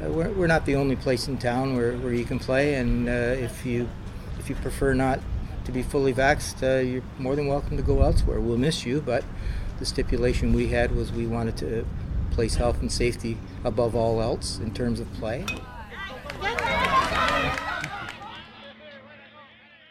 Uh, 0.00 0.08
we're, 0.12 0.30
we're 0.34 0.46
not 0.46 0.66
the 0.66 0.76
only 0.76 0.94
place 0.94 1.26
in 1.26 1.36
town 1.36 1.74
where, 1.74 1.96
where 1.96 2.12
you 2.12 2.24
can 2.24 2.38
play, 2.38 2.76
and 2.76 3.08
uh, 3.08 3.12
if 3.12 3.66
you 3.66 3.88
if 4.38 4.48
you 4.48 4.56
prefer 4.56 4.92
not 4.94 5.20
to 5.64 5.72
be 5.72 5.82
fully 5.82 6.12
vaxxed, 6.12 6.62
uh, 6.62 6.80
you're 6.80 7.02
more 7.18 7.34
than 7.34 7.46
welcome 7.46 7.76
to 7.76 7.82
go 7.82 8.02
elsewhere. 8.02 8.40
We'll 8.40 8.58
miss 8.58 8.84
you, 8.84 9.00
but 9.00 9.24
the 9.84 9.88
stipulation 9.88 10.54
we 10.54 10.66
had 10.66 10.90
was 10.96 11.12
we 11.12 11.26
wanted 11.26 11.54
to 11.58 11.84
place 12.30 12.54
health 12.54 12.80
and 12.80 12.90
safety 12.90 13.36
above 13.64 13.94
all 13.94 14.22
else 14.22 14.58
in 14.60 14.72
terms 14.72 14.98
of 14.98 15.12
play. 15.12 15.44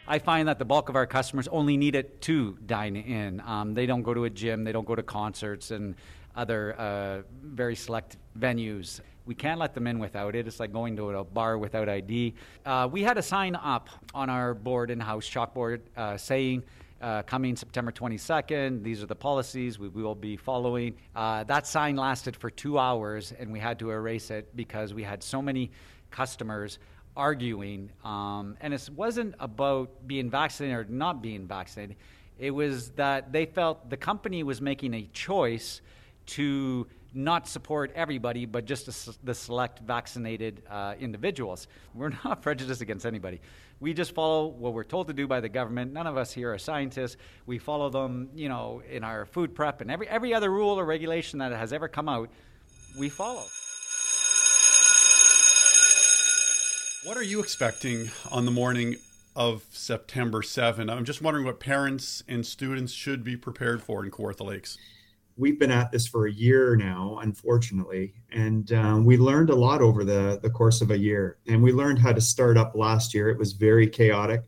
I 0.08 0.18
find 0.18 0.48
that 0.48 0.58
the 0.58 0.64
bulk 0.64 0.88
of 0.88 0.96
our 0.96 1.06
customers 1.06 1.46
only 1.46 1.76
need 1.76 1.94
it 1.94 2.20
to 2.22 2.58
dine 2.66 2.96
in. 2.96 3.40
Um, 3.46 3.72
they 3.72 3.86
don't 3.86 4.02
go 4.02 4.12
to 4.12 4.24
a 4.24 4.30
gym, 4.30 4.64
they 4.64 4.72
don't 4.72 4.84
go 4.84 4.96
to 4.96 5.02
concerts 5.04 5.70
and 5.70 5.94
other 6.34 6.74
uh, 6.76 7.22
very 7.44 7.76
select 7.76 8.16
venues. 8.36 9.00
We 9.26 9.36
can't 9.36 9.60
let 9.60 9.74
them 9.74 9.86
in 9.86 10.00
without 10.00 10.34
it. 10.34 10.48
It's 10.48 10.58
like 10.58 10.72
going 10.72 10.96
to 10.96 11.10
a 11.10 11.22
bar 11.22 11.56
without 11.56 11.88
ID. 11.88 12.34
Uh, 12.66 12.88
we 12.90 13.04
had 13.04 13.16
a 13.16 13.22
sign 13.22 13.54
up 13.54 13.88
on 14.12 14.28
our 14.28 14.54
board 14.54 14.90
in 14.90 14.98
house, 14.98 15.30
chalkboard, 15.30 15.82
uh, 15.96 16.16
saying 16.16 16.64
uh, 17.04 17.22
coming 17.22 17.54
September 17.54 17.92
22nd. 17.92 18.82
These 18.82 19.02
are 19.02 19.06
the 19.06 19.14
policies 19.14 19.78
we, 19.78 19.88
will 19.88 20.14
be 20.14 20.38
following. 20.38 20.96
Uh, 21.14 21.44
that 21.44 21.66
sign 21.66 21.96
lasted 21.96 22.34
for 22.34 22.48
two 22.48 22.78
hours, 22.78 23.34
and 23.38 23.52
we 23.52 23.58
had 23.58 23.78
to 23.80 23.90
erase 23.90 24.30
it 24.30 24.56
because 24.56 24.94
we 24.94 25.02
had 25.02 25.22
so 25.22 25.42
many 25.42 25.70
customers 26.10 26.78
arguing. 27.14 27.90
Um, 28.04 28.56
and 28.62 28.72
it 28.72 28.88
wasn't 28.96 29.34
about 29.38 30.06
being 30.06 30.30
vaccinated 30.30 30.78
or 30.78 30.84
not 30.90 31.20
being 31.20 31.46
vaccinated, 31.46 31.96
it 32.38 32.50
was 32.50 32.90
that 32.92 33.32
they 33.32 33.44
felt 33.44 33.90
the 33.90 33.98
company 33.98 34.42
was 34.42 34.62
making 34.62 34.94
a 34.94 35.06
choice 35.12 35.82
to 36.26 36.86
not 37.14 37.48
support 37.48 37.92
everybody, 37.94 38.44
but 38.44 38.64
just 38.64 39.24
the, 39.24 39.34
select 39.34 39.80
vaccinated 39.80 40.62
uh, 40.68 40.94
individuals. 40.98 41.68
We're 41.94 42.12
not 42.24 42.42
prejudiced 42.42 42.82
against 42.82 43.06
anybody. 43.06 43.40
We 43.80 43.94
just 43.94 44.14
follow 44.14 44.46
what 44.46 44.72
we're 44.72 44.84
told 44.84 45.08
to 45.08 45.12
do 45.12 45.26
by 45.26 45.40
the 45.40 45.48
government. 45.48 45.92
None 45.92 46.06
of 46.06 46.16
us 46.16 46.32
here 46.32 46.52
are 46.52 46.58
scientists. 46.58 47.16
We 47.46 47.58
follow 47.58 47.90
them, 47.90 48.30
you 48.34 48.48
know, 48.48 48.82
in 48.88 49.04
our 49.04 49.26
food 49.26 49.54
prep 49.54 49.80
and 49.80 49.90
every 49.90 50.08
every 50.08 50.32
other 50.32 50.50
rule 50.50 50.78
or 50.78 50.84
regulation 50.84 51.38
that 51.40 51.52
has 51.52 51.72
ever 51.72 51.88
come 51.88 52.08
out. 52.08 52.30
We 52.98 53.08
follow. 53.08 53.44
What 57.04 57.18
are 57.18 57.22
you 57.22 57.40
expecting 57.40 58.10
on 58.30 58.46
the 58.46 58.50
morning 58.50 58.96
of 59.36 59.64
September 59.70 60.42
7? 60.42 60.88
I'm 60.88 61.04
just 61.04 61.20
wondering 61.20 61.44
what 61.44 61.60
parents 61.60 62.22
and 62.26 62.46
students 62.46 62.92
should 62.92 63.22
be 63.22 63.36
prepared 63.36 63.82
for 63.82 64.04
in 64.04 64.10
Kawartha 64.10 64.46
Lakes 64.46 64.78
we've 65.36 65.58
been 65.58 65.70
at 65.70 65.90
this 65.90 66.06
for 66.06 66.26
a 66.26 66.32
year 66.32 66.76
now, 66.76 67.18
unfortunately, 67.22 68.14
and 68.30 68.72
um, 68.72 69.04
we 69.04 69.16
learned 69.16 69.50
a 69.50 69.54
lot 69.54 69.82
over 69.82 70.04
the 70.04 70.38
the 70.42 70.50
course 70.50 70.80
of 70.80 70.90
a 70.90 70.98
year. 70.98 71.38
And 71.48 71.62
we 71.62 71.72
learned 71.72 71.98
how 71.98 72.12
to 72.12 72.20
start 72.20 72.56
up 72.56 72.74
last 72.74 73.14
year. 73.14 73.28
It 73.28 73.38
was 73.38 73.52
very 73.52 73.86
chaotic. 73.88 74.44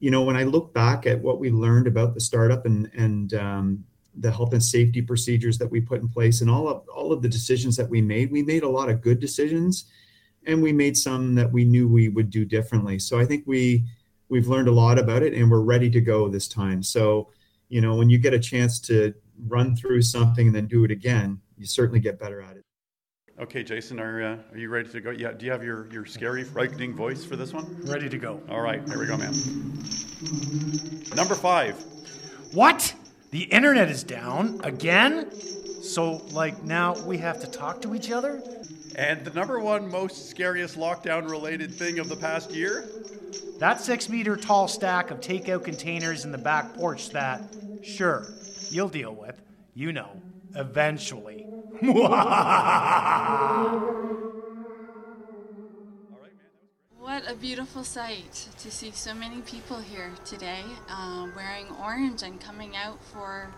You 0.00 0.10
know, 0.10 0.22
when 0.22 0.36
I 0.36 0.44
look 0.44 0.72
back 0.72 1.06
at 1.06 1.20
what 1.20 1.40
we 1.40 1.50
learned 1.50 1.86
about 1.86 2.14
the 2.14 2.20
startup 2.20 2.66
and 2.66 2.90
and 2.94 3.34
um, 3.34 3.84
the 4.14 4.30
health 4.30 4.52
and 4.52 4.62
safety 4.62 5.02
procedures 5.02 5.58
that 5.58 5.70
we 5.70 5.80
put 5.80 6.00
in 6.00 6.08
place 6.08 6.40
and 6.40 6.50
all 6.50 6.68
of 6.68 6.88
all 6.88 7.12
of 7.12 7.22
the 7.22 7.28
decisions 7.28 7.76
that 7.76 7.88
we 7.88 8.00
made, 8.00 8.30
we 8.30 8.42
made 8.42 8.62
a 8.62 8.68
lot 8.68 8.88
of 8.88 9.02
good 9.02 9.20
decisions, 9.20 9.84
and 10.46 10.62
we 10.62 10.72
made 10.72 10.96
some 10.96 11.34
that 11.34 11.52
we 11.52 11.64
knew 11.64 11.88
we 11.88 12.08
would 12.08 12.30
do 12.30 12.44
differently. 12.44 12.98
So 12.98 13.18
I 13.18 13.26
think 13.26 13.44
we 13.46 13.84
we've 14.30 14.48
learned 14.48 14.68
a 14.68 14.72
lot 14.72 14.98
about 14.98 15.22
it, 15.22 15.34
and 15.34 15.50
we're 15.50 15.60
ready 15.60 15.90
to 15.90 16.00
go 16.00 16.28
this 16.28 16.48
time. 16.48 16.82
So 16.82 17.28
you 17.68 17.82
know, 17.82 17.96
when 17.96 18.08
you 18.08 18.16
get 18.16 18.32
a 18.32 18.38
chance 18.38 18.80
to 18.80 19.12
run 19.46 19.76
through 19.76 20.02
something 20.02 20.46
and 20.46 20.56
then 20.56 20.66
do 20.66 20.84
it 20.84 20.90
again, 20.90 21.40
you 21.56 21.66
certainly 21.66 22.00
get 22.00 22.18
better 22.18 22.40
at 22.40 22.56
it. 22.56 22.64
Okay, 23.40 23.62
Jason, 23.62 24.00
are, 24.00 24.20
uh, 24.20 24.36
are 24.52 24.58
you 24.58 24.68
ready 24.68 24.88
to 24.88 25.00
go? 25.00 25.10
Yeah, 25.10 25.30
do 25.30 25.46
you 25.46 25.52
have 25.52 25.62
your, 25.62 25.88
your 25.92 26.04
scary, 26.04 26.42
frightening 26.42 26.92
voice 26.92 27.24
for 27.24 27.36
this 27.36 27.52
one? 27.52 27.80
Ready 27.84 28.08
to 28.08 28.18
go. 28.18 28.40
All 28.48 28.60
right, 28.60 28.82
here 28.88 28.98
we 28.98 29.06
go, 29.06 29.16
man. 29.16 29.32
Number 31.14 31.36
five. 31.36 31.76
What? 32.52 32.94
The 33.30 33.42
internet 33.42 33.90
is 33.90 34.02
down 34.02 34.60
again? 34.64 35.30
So, 35.30 36.24
like, 36.32 36.64
now 36.64 36.96
we 37.04 37.18
have 37.18 37.40
to 37.40 37.46
talk 37.46 37.80
to 37.82 37.94
each 37.94 38.10
other? 38.10 38.42
And 38.96 39.24
the 39.24 39.30
number 39.30 39.60
one 39.60 39.88
most 39.88 40.28
scariest 40.28 40.76
lockdown 40.76 41.30
related 41.30 41.72
thing 41.72 42.00
of 42.00 42.08
the 42.08 42.16
past 42.16 42.50
year? 42.50 42.88
That 43.60 43.80
six 43.80 44.08
meter 44.08 44.34
tall 44.34 44.66
stack 44.66 45.12
of 45.12 45.20
takeout 45.20 45.62
containers 45.62 46.24
in 46.24 46.32
the 46.32 46.38
back 46.38 46.74
porch 46.74 47.10
that, 47.10 47.42
sure, 47.84 48.26
you'll 48.70 48.88
deal 48.88 49.14
with, 49.14 49.40
you 49.74 49.92
know, 49.92 50.22
eventually. 50.54 51.48
What 57.00 57.30
a 57.30 57.34
beautiful 57.34 57.84
sight 57.84 58.48
to 58.58 58.70
see 58.70 58.90
so 58.90 59.14
many 59.14 59.40
people 59.40 59.78
here 59.80 60.12
today 60.24 60.62
uh, 60.88 61.26
wearing 61.34 61.66
orange 61.82 62.22
and 62.22 62.40
coming 62.40 62.76
out 62.76 63.02
for 63.02 63.48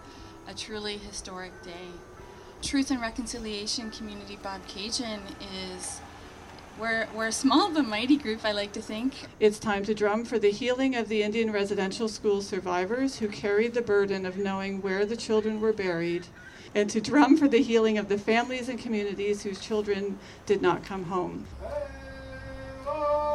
a 0.49 0.55
truly 0.55 0.97
historic 0.97 1.53
day. 1.63 1.89
Truth 2.63 2.91
and 2.91 3.01
Reconciliation 3.01 3.91
Community 3.91 4.37
Bobcaygeon 4.37 5.21
is 5.75 6.01
we're, 6.81 7.07
we're 7.15 7.29
a 7.29 7.33
small 7.33 7.71
but 7.71 7.87
mighty 7.87 8.17
group, 8.17 8.45
I 8.45 8.53
like 8.53 8.73
to 8.73 8.83
think. 8.83 9.15
It's 9.39 9.59
time 9.59 9.85
to 9.85 9.95
drum 9.95 10.25
for 10.25 10.39
the 10.39 10.51
healing 10.51 10.97
of 10.97 11.09
the 11.09 11.23
Indian 11.23 11.53
residential 11.53 12.09
school 12.09 12.41
survivors 12.41 13.19
who 13.19 13.29
carried 13.29 13.75
the 13.75 13.83
burden 13.83 14.25
of 14.25 14.39
knowing 14.39 14.81
where 14.81 15.05
the 15.05 15.17
children 15.17 15.61
were 15.61 15.73
buried, 15.73 16.27
and 16.75 16.89
to 16.91 17.01
drum 17.01 17.37
for 17.37 17.49
the 17.49 17.63
healing 17.63 17.99
of 17.99 18.09
the 18.09 18.19
families 18.19 18.69
and 18.69 18.79
communities 18.79 19.43
whose 19.43 19.61
children 19.61 20.19
did 20.47 20.63
not 20.63 20.83
come 20.83 21.05
home. 21.05 21.47
Oh. 22.87 23.30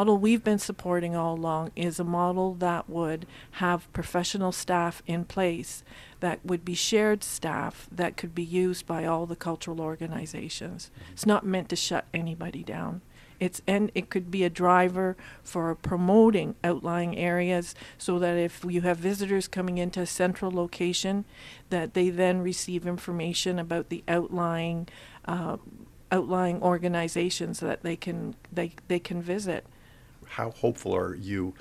Model 0.00 0.16
we've 0.16 0.42
been 0.42 0.58
supporting 0.58 1.14
all 1.14 1.34
along 1.34 1.70
is 1.76 2.00
a 2.00 2.04
model 2.04 2.54
that 2.54 2.88
would 2.88 3.26
have 3.52 3.92
professional 3.92 4.50
staff 4.50 5.02
in 5.06 5.26
place 5.26 5.84
that 6.20 6.42
would 6.42 6.64
be 6.64 6.72
shared 6.72 7.22
staff 7.22 7.86
that 7.92 8.16
could 8.16 8.34
be 8.34 8.42
used 8.42 8.86
by 8.86 9.04
all 9.04 9.26
the 9.26 9.36
cultural 9.36 9.78
organizations. 9.78 10.90
It's 11.12 11.26
not 11.26 11.44
meant 11.44 11.68
to 11.68 11.76
shut 11.76 12.06
anybody 12.14 12.62
down. 12.62 13.02
It's 13.38 13.60
and 13.66 13.92
it 13.94 14.08
could 14.08 14.30
be 14.30 14.42
a 14.42 14.48
driver 14.48 15.18
for 15.42 15.74
promoting 15.74 16.54
outlying 16.64 17.18
areas, 17.18 17.74
so 17.98 18.18
that 18.20 18.38
if 18.38 18.64
you 18.66 18.80
have 18.80 18.96
visitors 18.96 19.48
coming 19.48 19.76
into 19.76 20.00
a 20.00 20.06
central 20.06 20.50
location, 20.50 21.26
that 21.68 21.92
they 21.92 22.08
then 22.08 22.40
receive 22.40 22.86
information 22.86 23.58
about 23.58 23.90
the 23.90 24.02
outlying 24.08 24.88
uh, 25.26 25.58
outlying 26.10 26.62
organizations 26.62 27.60
that 27.60 27.82
they 27.82 27.96
can 27.96 28.34
they 28.50 28.72
they 28.88 28.98
can 28.98 29.20
visit. 29.20 29.66
How 30.30 30.50
hopeful 30.52 30.94
are 30.94 31.14
you 31.14 31.54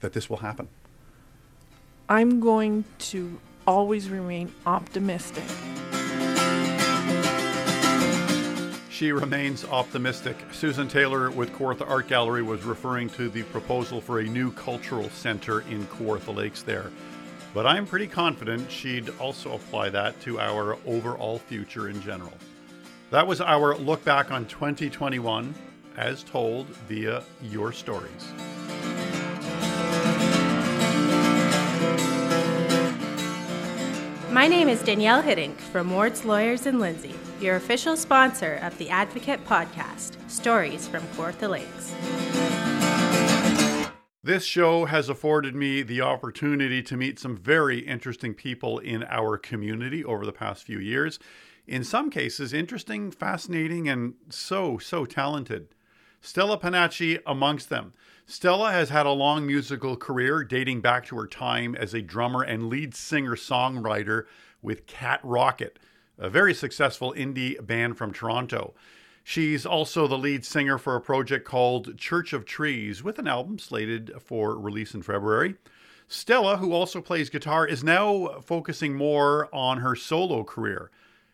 that 0.00 0.12
this 0.12 0.28
will 0.28 0.38
happen? 0.38 0.68
I'm 2.08 2.40
going 2.40 2.84
to 3.10 3.40
always 3.66 4.10
remain 4.10 4.52
optimistic. 4.66 5.44
She 8.90 9.12
remains 9.12 9.64
optimistic. 9.64 10.36
Susan 10.52 10.86
Taylor 10.86 11.30
with 11.30 11.50
Kawartha 11.52 11.88
Art 11.88 12.08
Gallery 12.08 12.42
was 12.42 12.64
referring 12.64 13.08
to 13.10 13.30
the 13.30 13.44
proposal 13.44 14.00
for 14.00 14.18
a 14.20 14.24
new 14.24 14.52
cultural 14.52 15.08
center 15.08 15.62
in 15.62 15.86
Kawartha 15.86 16.34
Lakes 16.34 16.62
there. 16.62 16.90
But 17.54 17.66
I'm 17.66 17.86
pretty 17.86 18.06
confident 18.06 18.70
she'd 18.70 19.08
also 19.18 19.54
apply 19.54 19.88
that 19.90 20.20
to 20.22 20.38
our 20.38 20.76
overall 20.86 21.38
future 21.38 21.88
in 21.88 22.02
general. 22.02 22.34
That 23.10 23.26
was 23.26 23.40
our 23.40 23.74
look 23.76 24.04
back 24.04 24.30
on 24.30 24.44
2021 24.46 25.54
as 25.96 26.22
told 26.22 26.66
via 26.88 27.22
your 27.42 27.72
stories. 27.72 28.32
My 34.30 34.46
name 34.46 34.68
is 34.68 34.82
Danielle 34.82 35.22
Hiddink 35.22 35.56
from 35.56 35.90
Ward's 35.90 36.24
Lawyers 36.24 36.64
in 36.64 36.78
Lindsay, 36.78 37.14
your 37.40 37.56
official 37.56 37.96
sponsor 37.96 38.54
of 38.62 38.78
the 38.78 38.88
Advocate 38.88 39.44
podcast, 39.44 40.16
Stories 40.30 40.86
from 40.86 41.02
Kawartha 41.08 41.50
Lakes. 41.50 41.94
This 44.22 44.44
show 44.44 44.84
has 44.84 45.08
afforded 45.08 45.56
me 45.56 45.82
the 45.82 46.02
opportunity 46.02 46.82
to 46.82 46.96
meet 46.96 47.18
some 47.18 47.36
very 47.36 47.80
interesting 47.80 48.34
people 48.34 48.78
in 48.78 49.02
our 49.08 49.36
community 49.36 50.04
over 50.04 50.24
the 50.24 50.32
past 50.32 50.62
few 50.62 50.78
years. 50.78 51.18
In 51.66 51.82
some 51.82 52.08
cases, 52.08 52.52
interesting, 52.52 53.10
fascinating, 53.10 53.88
and 53.88 54.14
so, 54.28 54.78
so 54.78 55.06
talented. 55.06 55.74
Stella 56.20 56.58
Panacci 56.58 57.18
amongst 57.26 57.68
them. 57.68 57.92
Stella 58.26 58.70
has 58.70 58.90
had 58.90 59.06
a 59.06 59.10
long 59.10 59.46
musical 59.46 59.96
career 59.96 60.44
dating 60.44 60.80
back 60.80 61.04
to 61.06 61.16
her 61.16 61.26
time 61.26 61.74
as 61.74 61.94
a 61.94 62.02
drummer 62.02 62.42
and 62.42 62.68
lead 62.68 62.94
singer 62.94 63.34
songwriter 63.34 64.26
with 64.62 64.86
Cat 64.86 65.20
Rocket, 65.22 65.78
a 66.18 66.28
very 66.28 66.54
successful 66.54 67.14
indie 67.16 67.64
band 67.66 67.96
from 67.96 68.12
Toronto. 68.12 68.74
She's 69.24 69.66
also 69.66 70.06
the 70.06 70.18
lead 70.18 70.44
singer 70.44 70.78
for 70.78 70.94
a 70.94 71.00
project 71.00 71.44
called 71.44 71.98
Church 71.98 72.32
of 72.32 72.44
Trees 72.44 73.02
with 73.02 73.18
an 73.18 73.26
album 73.26 73.58
slated 73.58 74.12
for 74.20 74.58
release 74.58 74.94
in 74.94 75.02
February. 75.02 75.56
Stella, 76.06 76.56
who 76.56 76.72
also 76.72 77.00
plays 77.00 77.30
guitar, 77.30 77.66
is 77.66 77.84
now 77.84 78.40
focusing 78.44 78.94
more 78.94 79.48
on 79.54 79.78
her 79.78 79.94
solo 79.94 80.42
career. 80.44 80.90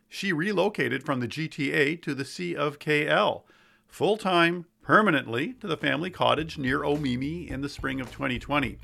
She 0.08 0.32
relocated 0.32 1.04
from 1.04 1.20
the 1.20 1.28
GTA 1.28 2.00
to 2.02 2.14
the 2.14 2.24
C 2.24 2.54
of 2.54 2.78
KL, 2.78 3.42
full 3.86 4.16
time, 4.16 4.66
permanently 4.86 5.52
to 5.54 5.66
the 5.66 5.76
family 5.76 6.10
cottage 6.10 6.58
near 6.58 6.82
Omemee 6.82 7.50
in 7.50 7.60
the 7.60 7.68
spring 7.68 8.00
of 8.00 8.12
2020. 8.12 8.78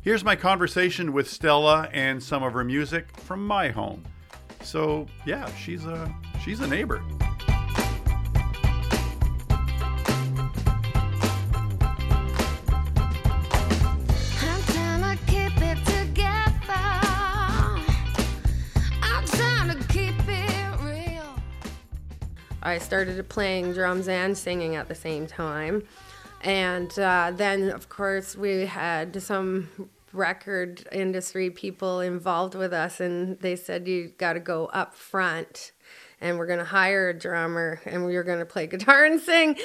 Here's 0.00 0.22
my 0.22 0.36
conversation 0.36 1.12
with 1.12 1.28
Stella 1.28 1.88
and 1.92 2.22
some 2.22 2.44
of 2.44 2.52
her 2.52 2.62
music 2.62 3.08
from 3.22 3.44
my 3.44 3.68
home. 3.68 4.04
So 4.62 5.06
yeah, 5.26 5.52
she's 5.56 5.86
a 5.86 6.14
she's 6.44 6.60
a 6.60 6.68
neighbor. 6.68 7.02
I 22.64 22.78
started 22.78 23.28
playing 23.28 23.74
drums 23.74 24.08
and 24.08 24.36
singing 24.36 24.74
at 24.74 24.88
the 24.88 24.94
same 24.94 25.26
time. 25.26 25.82
And 26.40 26.96
uh, 26.98 27.32
then, 27.34 27.70
of 27.70 27.90
course, 27.90 28.36
we 28.36 28.66
had 28.66 29.22
some 29.22 29.90
record 30.14 30.86
industry 30.90 31.50
people 31.50 32.00
involved 32.00 32.54
with 32.54 32.72
us, 32.72 33.00
and 33.00 33.38
they 33.40 33.56
said, 33.56 33.86
You 33.86 34.12
got 34.16 34.32
to 34.34 34.40
go 34.40 34.66
up 34.66 34.94
front, 34.94 35.72
and 36.20 36.38
we're 36.38 36.46
going 36.46 36.58
to 36.58 36.64
hire 36.64 37.10
a 37.10 37.18
drummer, 37.18 37.80
and 37.84 38.04
we're 38.04 38.22
going 38.22 38.38
to 38.38 38.46
play 38.46 38.66
guitar 38.66 39.04
and 39.04 39.20
sing. 39.20 39.56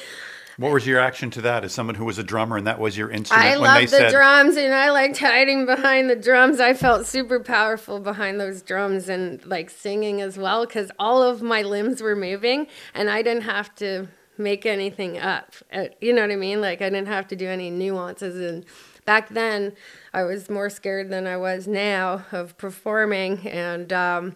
What 0.59 0.73
was 0.73 0.85
your 0.85 0.99
action 0.99 1.31
to 1.31 1.41
that 1.43 1.63
as 1.63 1.73
someone 1.73 1.95
who 1.95 2.03
was 2.03 2.17
a 2.17 2.23
drummer 2.23 2.57
and 2.57 2.67
that 2.67 2.79
was 2.79 2.97
your 2.97 3.09
instrument 3.09 3.45
I 3.45 3.51
when 3.51 3.61
they 3.61 3.81
love 3.81 3.91
the 3.91 3.97
said 3.97 4.11
drums, 4.11 4.57
and 4.57 4.73
I 4.73 4.91
liked 4.91 5.17
hiding 5.17 5.65
behind 5.65 6.09
the 6.09 6.17
drums. 6.17 6.59
I 6.59 6.73
felt 6.73 7.05
super 7.05 7.39
powerful 7.39 8.01
behind 8.01 8.41
those 8.41 8.61
drums 8.61 9.07
and 9.07 9.43
like 9.45 9.69
singing 9.69 10.19
as 10.19 10.37
well 10.37 10.65
because 10.65 10.91
all 10.99 11.23
of 11.23 11.41
my 11.41 11.61
limbs 11.61 12.01
were 12.01 12.13
moving, 12.13 12.67
and 12.93 13.09
I 13.09 13.21
didn't 13.21 13.43
have 13.43 13.73
to 13.75 14.09
make 14.37 14.65
anything 14.65 15.17
up. 15.17 15.55
Uh, 15.71 15.85
You 16.01 16.11
know 16.11 16.23
what 16.23 16.31
I 16.31 16.35
mean? 16.35 16.59
Like 16.59 16.81
I 16.81 16.89
didn't 16.89 17.07
have 17.07 17.29
to 17.29 17.37
do 17.37 17.47
any 17.47 17.69
nuances. 17.69 18.35
And 18.35 18.65
back 19.05 19.29
then, 19.29 19.77
I 20.13 20.23
was 20.23 20.49
more 20.49 20.69
scared 20.69 21.09
than 21.09 21.25
I 21.25 21.37
was 21.37 21.69
now 21.69 22.25
of 22.33 22.57
performing, 22.57 23.47
and 23.47 23.93
um, 23.93 24.35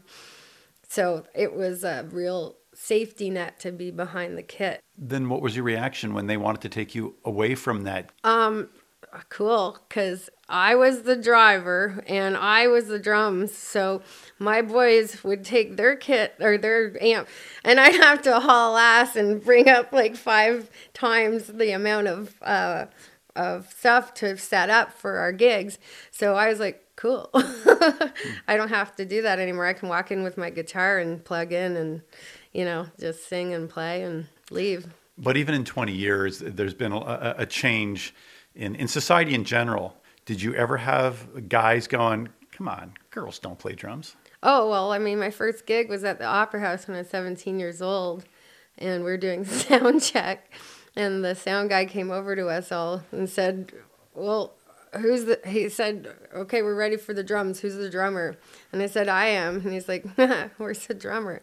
so 0.88 1.26
it 1.36 1.54
was 1.54 1.84
a 1.84 2.08
real 2.10 2.56
safety 2.84 3.30
net 3.30 3.60
to 3.62 3.72
be 3.72 3.92
behind 3.92 4.38
the 4.38 4.44
kit. 4.44 4.82
then 4.98 5.30
what 5.30 5.42
was 5.42 5.56
your 5.56 5.64
reaction 5.64 6.14
when 6.14 6.28
they 6.28 6.36
wanted 6.36 6.62
to 6.62 6.70
take 6.70 6.94
you 6.94 7.16
away 7.24 7.56
from 7.56 7.84
that? 7.84 8.12
Um, 8.26 8.70
cool, 9.30 9.80
because 9.88 10.30
I 10.50 10.76
was 10.76 11.04
the 11.04 11.16
driver 11.16 12.04
and 12.08 12.36
I 12.36 12.68
was 12.68 12.88
the 12.88 13.00
drums. 13.00 13.56
So 13.56 14.02
my 14.38 14.62
boys 14.62 15.24
would 15.24 15.46
take 15.46 15.78
their 15.78 15.96
kit 15.96 16.36
or 16.42 16.58
their 16.58 17.02
amp, 17.02 17.30
and 17.64 17.80
I'd 17.80 17.96
have 17.96 18.22
to 18.24 18.40
haul 18.42 18.76
ass 18.76 19.16
and 19.16 19.44
bring 19.44 19.70
up 19.70 19.94
like 19.94 20.16
five 20.16 20.70
times 20.94 21.48
the 21.48 21.72
amount 21.72 22.08
of 22.08 22.36
uh, 22.42 22.88
of 23.36 23.72
stuff 23.72 24.14
to 24.16 24.38
set 24.38 24.70
up 24.70 24.92
for 24.92 25.18
our 25.18 25.32
gigs. 25.32 25.80
So 26.12 26.36
I 26.36 26.50
was 26.50 26.60
like, 26.60 26.84
cool. 26.96 27.30
I 27.34 28.56
don't 28.56 28.70
have 28.70 28.96
to 28.98 29.06
do 29.06 29.22
that 29.24 29.40
anymore. 29.40 29.66
I 29.66 29.74
can 29.74 29.90
walk 29.90 30.12
in 30.12 30.24
with 30.24 30.38
my 30.38 30.50
guitar 30.50 31.00
and 31.00 31.24
plug 31.24 31.52
in 31.52 31.76
and, 31.76 32.02
you 32.54 32.66
know, 32.66 32.88
just 33.00 33.28
sing 33.28 33.54
and 33.54 33.70
play 33.70 34.04
and 34.04 34.28
leave. 34.52 34.88
But 35.18 35.38
even 35.38 35.56
in 35.56 35.66
20 35.66 35.92
years, 35.92 36.40
there's 36.40 36.74
been 36.74 36.92
a, 36.92 37.36
a 37.40 37.46
change 37.46 38.16
in, 38.56 38.76
in 38.76 38.88
society 38.88 39.34
in 39.34 39.44
general. 39.44 39.96
Did 40.26 40.42
you 40.42 40.54
ever 40.56 40.78
have 40.78 41.50
guys 41.50 41.88
going, 41.88 42.30
come 42.52 42.68
on, 42.68 42.94
girls 43.12 43.40
don't 43.40 43.60
play 43.60 43.74
drums? 43.74 44.16
Oh, 44.42 44.70
well, 44.70 44.92
I 44.92 45.00
mean, 45.00 45.20
my 45.20 45.30
first 45.30 45.66
gig 45.66 45.90
was 45.90 46.04
at 46.04 46.20
the 46.20 46.26
Opera 46.26 46.60
House 46.60 46.88
when 46.88 46.96
I 46.96 47.00
was 47.00 47.10
17 47.10 47.60
years 47.60 47.82
old, 47.82 48.26
and 48.78 49.04
we 49.04 49.12
are 49.12 49.18
doing 49.18 49.46
sound 49.46 50.02
check. 50.02 50.52
And 50.96 51.24
the 51.24 51.34
sound 51.34 51.70
guy 51.70 51.86
came 51.86 52.12
over 52.12 52.36
to 52.36 52.48
us 52.48 52.72
all 52.72 53.04
and 53.12 53.30
said, 53.30 53.72
Well, 54.14 54.54
who's 54.94 55.26
the, 55.26 55.40
he 55.46 55.70
said, 55.70 56.14
Okay, 56.36 56.62
we're 56.62 56.76
ready 56.76 56.98
for 56.98 57.14
the 57.14 57.24
drums. 57.24 57.62
Who's 57.62 57.76
the 57.76 57.90
drummer? 57.90 58.36
And 58.72 58.82
I 58.82 58.86
said, 58.86 59.08
I 59.08 59.28
am. 59.28 59.62
And 59.62 59.74
he's 59.74 59.88
like, 59.88 60.06
Where's 60.58 60.86
the 60.86 60.94
drummer? 60.94 61.42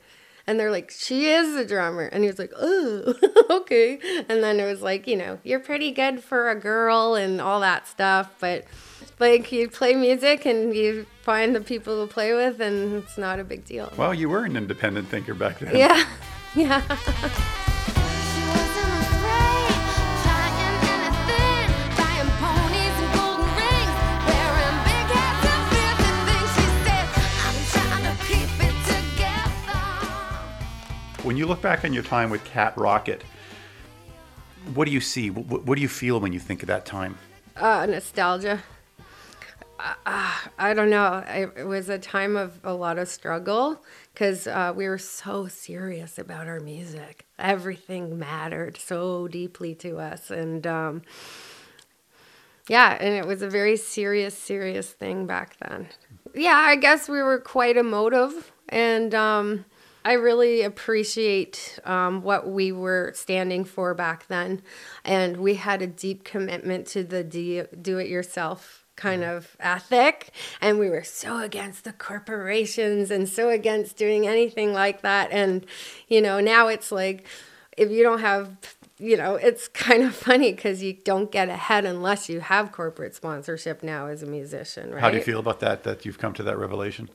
And 0.51 0.59
they're 0.59 0.73
like, 0.73 0.91
She 0.91 1.27
is 1.27 1.55
a 1.55 1.65
drummer. 1.65 2.07
And 2.07 2.25
he 2.25 2.29
was 2.29 2.41
like, 2.41 2.53
Oh, 2.59 3.15
okay. 3.51 4.01
And 4.29 4.43
then 4.43 4.59
it 4.59 4.65
was 4.65 4.83
like, 4.83 5.07
You 5.07 5.15
know, 5.17 5.39
you're 5.45 5.61
pretty 5.61 5.93
good 5.93 6.25
for 6.25 6.51
a 6.51 6.57
girl 6.57 7.15
and 7.15 7.41
all 7.41 7.61
that 7.61 7.87
stuff. 7.87 8.35
But 8.41 8.65
like, 9.21 9.53
you 9.53 9.69
play 9.69 9.95
music 9.95 10.47
and 10.47 10.75
you 10.75 11.07
find 11.23 11.55
the 11.55 11.61
people 11.61 12.05
to 12.05 12.13
play 12.13 12.35
with, 12.35 12.61
and 12.61 12.95
it's 12.95 13.17
not 13.17 13.39
a 13.39 13.45
big 13.45 13.65
deal. 13.65 13.93
Well, 13.97 14.13
you 14.13 14.29
were 14.29 14.45
an 14.45 14.57
independent 14.57 15.07
thinker 15.07 15.35
back 15.35 15.61
then. 15.61 15.77
Yeah. 15.77 16.05
Yeah. 16.57 16.83
When 31.31 31.37
you 31.37 31.47
look 31.47 31.63
back 31.63 31.85
on 31.85 31.93
your 31.93 32.03
time 32.03 32.29
with 32.29 32.43
Cat 32.43 32.77
Rocket, 32.77 33.23
what 34.75 34.87
do 34.87 34.91
you 34.91 35.01
see? 35.01 35.31
What, 35.31 35.65
what 35.65 35.77
do 35.77 35.81
you 35.81 35.87
feel 35.87 36.19
when 36.19 36.33
you 36.33 36.41
think 36.41 36.61
of 36.65 36.67
that 36.67 36.85
time? 36.85 37.17
Uh, 37.57 37.87
nostalgia. 37.87 38.61
Uh, 39.79 39.95
uh, 40.07 40.35
I 40.59 40.75
don't 40.75 40.91
know. 40.91 41.23
It 41.57 41.69
was 41.69 41.89
a 41.89 42.01
time 42.01 42.35
of 42.35 42.59
a 42.65 42.75
lot 42.75 42.99
of 42.99 43.07
struggle 43.07 43.81
because 44.13 44.49
uh, 44.49 44.73
we 44.75 44.89
were 44.89 44.99
so 44.99 45.47
serious 45.47 46.19
about 46.19 46.49
our 46.49 46.59
music. 46.59 47.27
Everything 47.39 48.19
mattered 48.19 48.77
so 48.77 49.29
deeply 49.29 49.77
to 49.77 50.01
us. 50.01 50.33
And 50.33 50.67
um, 50.67 51.03
yeah, 52.69 52.99
and 53.01 53.15
it 53.15 53.25
was 53.25 53.41
a 53.41 53.49
very 53.49 53.77
serious, 53.77 54.37
serious 54.37 54.91
thing 54.91 55.29
back 55.29 55.57
then. 55.61 55.87
Yeah, 56.35 56.57
I 56.57 56.75
guess 56.75 57.09
we 57.09 57.23
were 57.23 57.39
quite 57.39 57.77
emotive. 57.77 58.51
And 58.69 59.15
um, 59.15 59.65
I 60.05 60.15
really 60.15 60.63
appreciate 60.63 61.79
um, 61.85 62.23
what 62.23 62.49
we 62.49 62.73
were 62.73 63.13
standing 63.15 63.65
for 63.65 63.95
back 63.95 64.27
then, 64.29 64.63
and 65.05 65.39
we 65.39 65.55
had 65.55 65.83
a 65.83 65.87
deep 65.87 66.25
commitment 66.25 66.87
to 66.89 67.05
the 67.05 67.23
do, 67.23 67.99
it 67.99 68.09
yourself 68.09 68.87
kind 68.97 69.25
of 69.25 69.57
ethic, 69.61 70.31
and 70.61 70.79
we 70.79 70.91
were 70.91 71.05
so 71.05 71.39
against 71.39 71.85
the 71.85 71.93
corporations 71.93 73.11
and 73.11 73.29
so 73.29 73.49
against 73.49 73.97
doing 73.97 74.27
anything 74.27 74.73
like 74.73 75.03
that. 75.03 75.31
And 75.33 75.67
you 76.09 76.21
know, 76.21 76.41
now 76.41 76.69
it's 76.69 76.91
like 76.91 77.27
if 77.77 77.91
you 77.91 78.03
don't 78.03 78.21
have 78.21 78.57
you 79.01 79.17
know, 79.17 79.37
it's 79.37 79.67
kind 79.87 80.03
of 80.03 80.15
funny 80.15 80.53
because 80.53 80.83
you 80.83 80.93
don't 80.93 81.33
get 81.33 81.49
ahead 81.49 81.85
unless 81.85 82.29
you 82.29 82.41
have 82.41 82.71
corporate 82.73 83.15
sponsorship 83.15 83.83
now 83.83 84.07
as 84.07 84.23
a 84.23 84.27
musician, 84.27 84.93
right? 84.93 85.01
How 85.01 85.11
do 85.11 85.17
you 85.17 85.23
feel 85.23 85.41
about 85.41 85.61
that? 85.61 85.85
That 85.85 86.05
you've 86.05 86.19
come 86.19 86.35
to 86.35 86.43
that 86.45 86.59
revelation? 86.59 87.09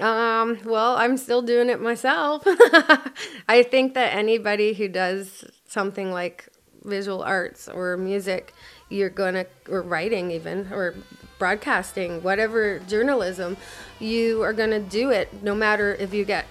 Um, 0.00 0.58
well, 0.64 0.96
I'm 0.96 1.16
still 1.16 1.42
doing 1.42 1.68
it 1.68 1.80
myself. 1.80 2.42
I 3.48 3.62
think 3.62 3.94
that 3.94 4.14
anybody 4.14 4.72
who 4.72 4.88
does 4.88 5.44
something 5.66 6.10
like 6.10 6.48
visual 6.84 7.22
arts 7.22 7.68
or 7.68 7.96
music, 7.96 8.54
you're 8.88 9.10
gonna, 9.10 9.46
or 9.68 9.82
writing 9.82 10.30
even, 10.30 10.68
or 10.72 10.94
broadcasting, 11.38 12.22
whatever 12.22 12.78
journalism, 12.80 13.56
you 13.98 14.42
are 14.42 14.52
gonna 14.52 14.80
do 14.80 15.10
it 15.10 15.42
no 15.42 15.54
matter 15.54 15.94
if 15.96 16.14
you 16.14 16.24
get 16.24 16.46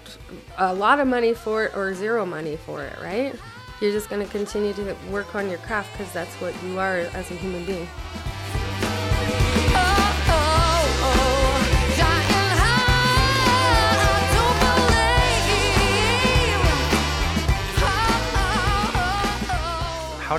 a 0.58 0.72
lot 0.72 1.00
of 1.00 1.08
money 1.08 1.34
for 1.34 1.64
it 1.64 1.76
or 1.76 1.94
zero 1.94 2.24
money 2.24 2.56
for 2.56 2.84
it, 2.84 2.96
right? 3.02 3.34
You're 3.80 3.92
just 3.92 4.08
gonna 4.08 4.26
continue 4.26 4.72
to 4.74 4.96
work 5.10 5.34
on 5.34 5.48
your 5.48 5.58
craft 5.58 5.92
because 5.98 6.12
that's 6.12 6.34
what 6.36 6.54
you 6.62 6.78
are 6.78 6.98
as 6.98 7.30
a 7.30 7.34
human 7.34 7.64
being. 7.64 7.88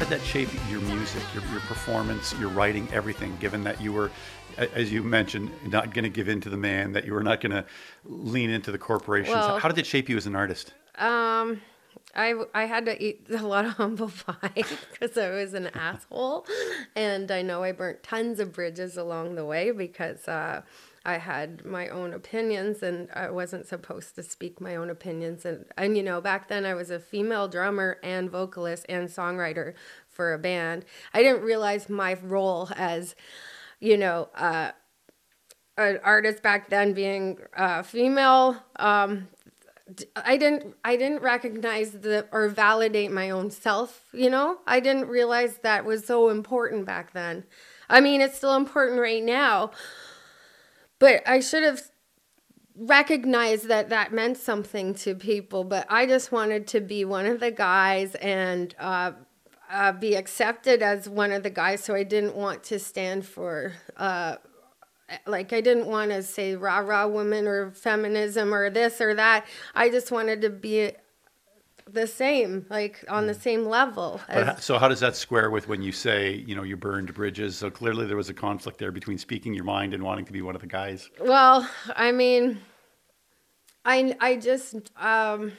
Did 0.04 0.20
that 0.20 0.26
shape 0.26 0.50
your 0.70 0.82
music, 0.82 1.24
your, 1.34 1.44
your 1.46 1.62
performance, 1.62 2.34
your 2.38 2.50
writing, 2.50 2.90
everything, 2.92 3.38
given 3.40 3.64
that 3.64 3.80
you 3.80 3.94
were, 3.94 4.12
as 4.58 4.92
you 4.92 5.02
mentioned, 5.02 5.50
not 5.68 5.94
going 5.94 6.04
to 6.04 6.10
give 6.10 6.28
in 6.28 6.42
to 6.42 6.50
the 6.50 6.58
man, 6.58 6.92
that 6.92 7.06
you 7.06 7.14
were 7.14 7.24
not 7.24 7.40
going 7.40 7.54
to 7.54 7.64
lean 8.04 8.50
into 8.50 8.70
the 8.72 8.78
corporations? 8.78 9.34
Well- 9.36 9.60
How 9.60 9.70
did 9.70 9.78
it 9.78 9.86
shape 9.86 10.10
you 10.10 10.18
as 10.18 10.26
an 10.26 10.36
artist? 10.36 10.74
Um, 10.98 11.62
I 12.16 12.36
I 12.54 12.66
had 12.66 12.86
to 12.88 13.02
eat 13.02 13.28
a 13.30 13.44
lot 13.48 13.64
of 13.64 13.72
humble 13.74 14.12
pie 14.28 14.64
because 14.92 15.18
I 15.18 15.30
was 15.30 15.54
an 15.54 15.68
asshole, 15.68 16.46
and 16.98 17.32
I 17.32 17.42
know 17.42 17.64
I 17.64 17.72
burnt 17.72 18.04
tons 18.04 18.42
of 18.42 18.52
bridges 18.52 18.98
along 18.98 19.36
the 19.36 19.46
way 19.46 19.72
because 19.72 20.28
uh, 20.28 20.64
I 21.06 21.18
had 21.18 21.66
my 21.66 21.90
own 21.90 22.14
opinions 22.14 22.82
and 22.82 23.10
I 23.14 23.30
wasn't 23.30 23.68
supposed 23.68 24.16
to 24.16 24.24
speak 24.24 24.62
my 24.62 24.76
own 24.76 24.90
opinions. 24.90 25.46
And 25.46 25.66
and 25.78 25.98
you 25.98 26.04
know 26.04 26.22
back 26.22 26.48
then 26.48 26.66
I 26.66 26.74
was 26.74 26.90
a 26.90 27.00
female 27.00 27.48
drummer 27.48 27.98
and 28.04 28.30
vocalist 28.30 28.86
and 28.88 29.10
songwriter 29.10 29.74
for 30.08 30.34
a 30.34 30.40
band. 30.40 30.86
I 31.14 31.22
didn't 31.24 31.44
realize 31.44 31.90
my 31.90 32.16
role 32.16 32.70
as, 32.76 33.16
you 33.80 33.98
know. 33.98 34.30
Uh, 34.36 34.72
an 35.76 36.00
artist 36.04 36.44
back 36.44 36.70
then 36.70 36.94
being 36.94 37.40
uh, 37.58 37.82
female 37.82 38.56
um, 38.76 39.28
I 40.16 40.38
didn't 40.38 40.76
I 40.84 40.96
didn't 40.96 41.22
recognize 41.22 41.92
the 41.92 42.28
or 42.32 42.48
validate 42.48 43.12
my 43.12 43.30
own 43.30 43.52
self, 43.52 44.06
you 44.14 44.30
know? 44.30 44.60
I 44.66 44.80
didn't 44.80 45.08
realize 45.08 45.58
that 45.58 45.84
was 45.86 46.06
so 46.06 46.30
important 46.30 46.86
back 46.86 47.12
then. 47.14 47.44
I 47.90 48.00
mean, 48.00 48.22
it's 48.22 48.38
still 48.38 48.56
important 48.56 49.00
right 49.00 49.24
now. 49.24 49.72
But 51.04 51.22
I 51.28 51.42
should 51.42 51.64
have 51.64 51.82
recognized 52.78 53.68
that 53.68 53.90
that 53.90 54.14
meant 54.14 54.38
something 54.38 54.94
to 54.94 55.16
people, 55.16 55.66
but 55.66 55.86
I 55.90 56.06
just 56.06 56.32
wanted 56.32 56.66
to 56.68 56.80
be 56.80 57.04
one 57.04 57.26
of 57.26 57.42
the 57.42 57.52
guys 57.52 58.16
and 58.16 58.74
uh 58.80 59.12
uh, 59.70 59.92
be 59.92 60.16
accepted 60.16 60.82
as 60.82 61.10
one 61.10 61.34
of 61.34 61.44
the 61.44 61.50
guys, 61.50 61.84
so 61.84 61.94
I 61.94 62.04
didn't 62.04 62.38
want 62.38 62.64
to 62.66 62.80
stand 62.80 63.26
for 63.26 63.74
uh, 63.98 64.38
like 65.26 65.52
I 65.52 65.60
didn't 65.60 65.88
want 65.88 66.12
to 66.12 66.24
say 66.24 66.56
rah 66.56 66.78
rah 66.78 67.08
woman 67.08 67.48
or 67.48 67.72
feminism 67.72 68.54
or 68.54 68.70
this 68.70 69.02
or 69.02 69.14
that. 69.16 69.46
I 69.76 69.90
just 69.90 70.10
wanted 70.10 70.42
to 70.44 70.50
be 70.50 70.92
the 71.90 72.08
same, 72.08 72.66
like 72.70 73.04
on 73.10 73.28
the 73.28 73.34
same 73.34 73.66
level. 73.66 74.22
As- 74.28 74.48
ho- 74.48 74.56
so 74.60 74.78
how 74.78 74.88
does 74.88 75.00
that 75.02 75.16
square 75.16 75.50
with 75.50 75.68
when 75.68 75.82
you 75.82 75.92
say, 75.92 76.34
you 76.48 76.56
know, 76.56 76.64
you 76.64 76.78
burned 76.78 77.14
bridges? 77.14 77.58
So 77.58 77.70
clearly 77.70 78.06
there 78.06 78.18
was 78.18 78.30
a 78.30 78.34
conflict 78.34 78.78
there 78.78 78.92
between 78.92 79.18
speaking 79.18 79.54
your 79.54 79.64
mind 79.66 79.94
and 79.94 80.04
wanting 80.04 80.26
to 80.26 80.32
be 80.32 80.42
one 80.42 80.56
of 80.56 80.62
the 80.62 80.68
guys. 80.68 81.10
Well, 81.20 81.70
I 81.96 82.12
mean, 82.12 82.60
I 83.86 84.16
I 84.20 84.36
just 84.38 84.76
um, 84.98 85.52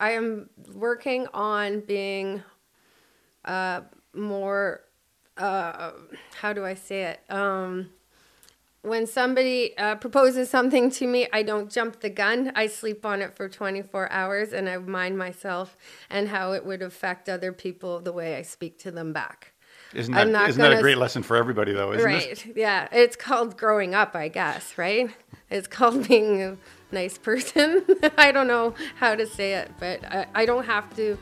I 0.00 0.12
am 0.12 0.50
working 0.74 1.26
on 1.32 1.80
being 1.80 2.42
uh, 3.44 3.82
more. 4.14 4.80
Uh, 5.36 5.92
how 6.34 6.52
do 6.52 6.64
I 6.64 6.74
say 6.74 7.04
it? 7.04 7.20
Um, 7.30 7.90
when 8.82 9.06
somebody 9.06 9.76
uh, 9.78 9.94
proposes 9.94 10.50
something 10.50 10.90
to 10.90 11.06
me, 11.06 11.28
I 11.32 11.42
don't 11.42 11.70
jump 11.70 12.00
the 12.00 12.10
gun. 12.10 12.52
I 12.56 12.66
sleep 12.66 13.06
on 13.06 13.22
it 13.22 13.36
for 13.36 13.48
24 13.48 14.10
hours 14.10 14.52
and 14.52 14.68
I 14.68 14.76
mind 14.78 15.16
myself 15.16 15.76
and 16.10 16.28
how 16.28 16.52
it 16.52 16.66
would 16.66 16.82
affect 16.82 17.28
other 17.28 17.52
people 17.52 18.00
the 18.00 18.12
way 18.12 18.36
I 18.36 18.42
speak 18.42 18.78
to 18.80 18.90
them 18.90 19.12
back. 19.12 19.52
Isn't 19.94 20.14
that, 20.14 20.28
not 20.28 20.48
isn't 20.48 20.60
that 20.60 20.72
a 20.72 20.80
great 20.80 20.98
lesson 20.98 21.22
for 21.22 21.36
everybody, 21.36 21.72
though, 21.72 21.92
isn't 21.92 22.04
right. 22.04 22.46
it? 22.46 22.56
Yeah. 22.56 22.88
It's 22.90 23.14
called 23.14 23.56
growing 23.56 23.94
up, 23.94 24.16
I 24.16 24.28
guess, 24.28 24.76
right? 24.76 25.10
It's 25.48 25.68
called 25.68 26.08
being 26.08 26.42
a 26.42 26.56
nice 26.90 27.18
person. 27.18 27.84
I 28.16 28.32
don't 28.32 28.48
know 28.48 28.74
how 28.96 29.14
to 29.14 29.26
say 29.26 29.54
it, 29.54 29.70
but 29.78 30.04
I, 30.04 30.26
I 30.34 30.46
don't 30.46 30.64
have 30.64 30.94
to. 30.96 31.16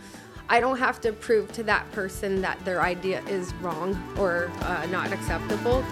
I 0.49 0.59
don't 0.59 0.79
have 0.79 1.01
to 1.03 1.12
prove 1.12 1.53
to 1.53 1.62
that 1.64 1.90
person 1.92 2.40
that 2.40 2.59
their 2.64 2.83
idea 2.83 3.23
is 3.27 3.55
wrong 3.55 3.96
or 4.18 4.51
uh, 4.62 4.85
not 4.87 5.12
acceptable. 5.12 5.85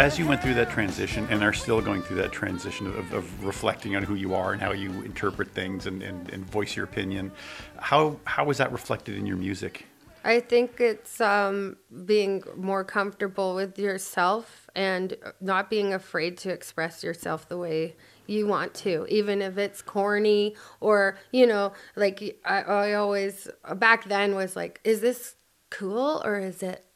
As 0.00 0.18
you 0.18 0.26
went 0.26 0.40
through 0.40 0.54
that 0.54 0.70
transition 0.70 1.26
and 1.28 1.42
are 1.42 1.52
still 1.52 1.82
going 1.82 2.00
through 2.00 2.16
that 2.22 2.32
transition 2.32 2.86
of, 2.86 3.12
of 3.12 3.44
reflecting 3.44 3.96
on 3.96 4.02
who 4.02 4.14
you 4.14 4.34
are 4.34 4.54
and 4.54 4.62
how 4.62 4.72
you 4.72 4.90
interpret 5.02 5.48
things 5.48 5.84
and, 5.84 6.02
and, 6.02 6.30
and 6.30 6.42
voice 6.50 6.74
your 6.74 6.86
opinion, 6.86 7.30
how, 7.76 8.18
how 8.24 8.46
was 8.46 8.56
that 8.56 8.72
reflected 8.72 9.18
in 9.18 9.26
your 9.26 9.36
music? 9.36 9.84
I 10.24 10.40
think 10.40 10.80
it's 10.80 11.20
um, 11.20 11.76
being 12.06 12.42
more 12.56 12.82
comfortable 12.82 13.54
with 13.54 13.78
yourself 13.78 14.70
and 14.74 15.18
not 15.38 15.68
being 15.68 15.92
afraid 15.92 16.38
to 16.38 16.50
express 16.50 17.04
yourself 17.04 17.46
the 17.50 17.58
way 17.58 17.94
you 18.26 18.46
want 18.46 18.72
to, 18.76 19.04
even 19.10 19.42
if 19.42 19.58
it's 19.58 19.82
corny 19.82 20.56
or, 20.80 21.18
you 21.30 21.46
know, 21.46 21.74
like 21.94 22.40
I, 22.46 22.62
I 22.62 22.92
always, 22.94 23.50
back 23.74 24.06
then 24.06 24.34
was 24.34 24.56
like, 24.56 24.80
is 24.82 25.02
this 25.02 25.34
cool 25.68 26.22
or 26.24 26.38
is 26.38 26.62
it 26.62 26.86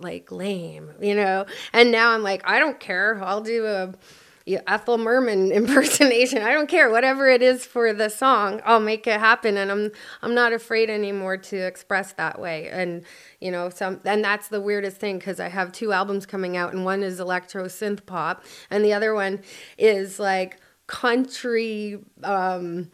like 0.00 0.30
lame, 0.30 0.90
you 1.00 1.14
know? 1.14 1.46
And 1.72 1.90
now 1.90 2.10
I'm 2.10 2.22
like, 2.22 2.42
I 2.44 2.58
don't 2.58 2.80
care. 2.80 3.22
I'll 3.22 3.40
do 3.40 3.66
a 3.66 3.94
yeah, 4.46 4.60
Ethel 4.66 4.98
Merman 4.98 5.52
impersonation. 5.52 6.42
I 6.42 6.52
don't 6.52 6.68
care. 6.68 6.90
Whatever 6.90 7.28
it 7.28 7.42
is 7.42 7.64
for 7.64 7.92
the 7.92 8.08
song, 8.10 8.60
I'll 8.64 8.80
make 8.80 9.06
it 9.06 9.18
happen. 9.18 9.56
And 9.56 9.70
I'm 9.70 9.90
I'm 10.22 10.34
not 10.34 10.52
afraid 10.52 10.90
anymore 10.90 11.36
to 11.38 11.56
express 11.56 12.12
that 12.14 12.38
way. 12.38 12.68
And 12.68 13.04
you 13.40 13.50
know, 13.50 13.70
some 13.70 14.00
and 14.04 14.22
that's 14.22 14.48
the 14.48 14.60
weirdest 14.60 14.98
thing 14.98 15.18
because 15.18 15.40
I 15.40 15.48
have 15.48 15.72
two 15.72 15.92
albums 15.92 16.26
coming 16.26 16.56
out, 16.56 16.74
and 16.74 16.84
one 16.84 17.02
is 17.02 17.20
electro 17.20 17.66
synth 17.66 18.04
pop, 18.04 18.44
and 18.70 18.84
the 18.84 18.92
other 18.92 19.14
one 19.14 19.42
is 19.78 20.18
like 20.18 20.58
country, 20.86 21.98
um, 22.22 22.90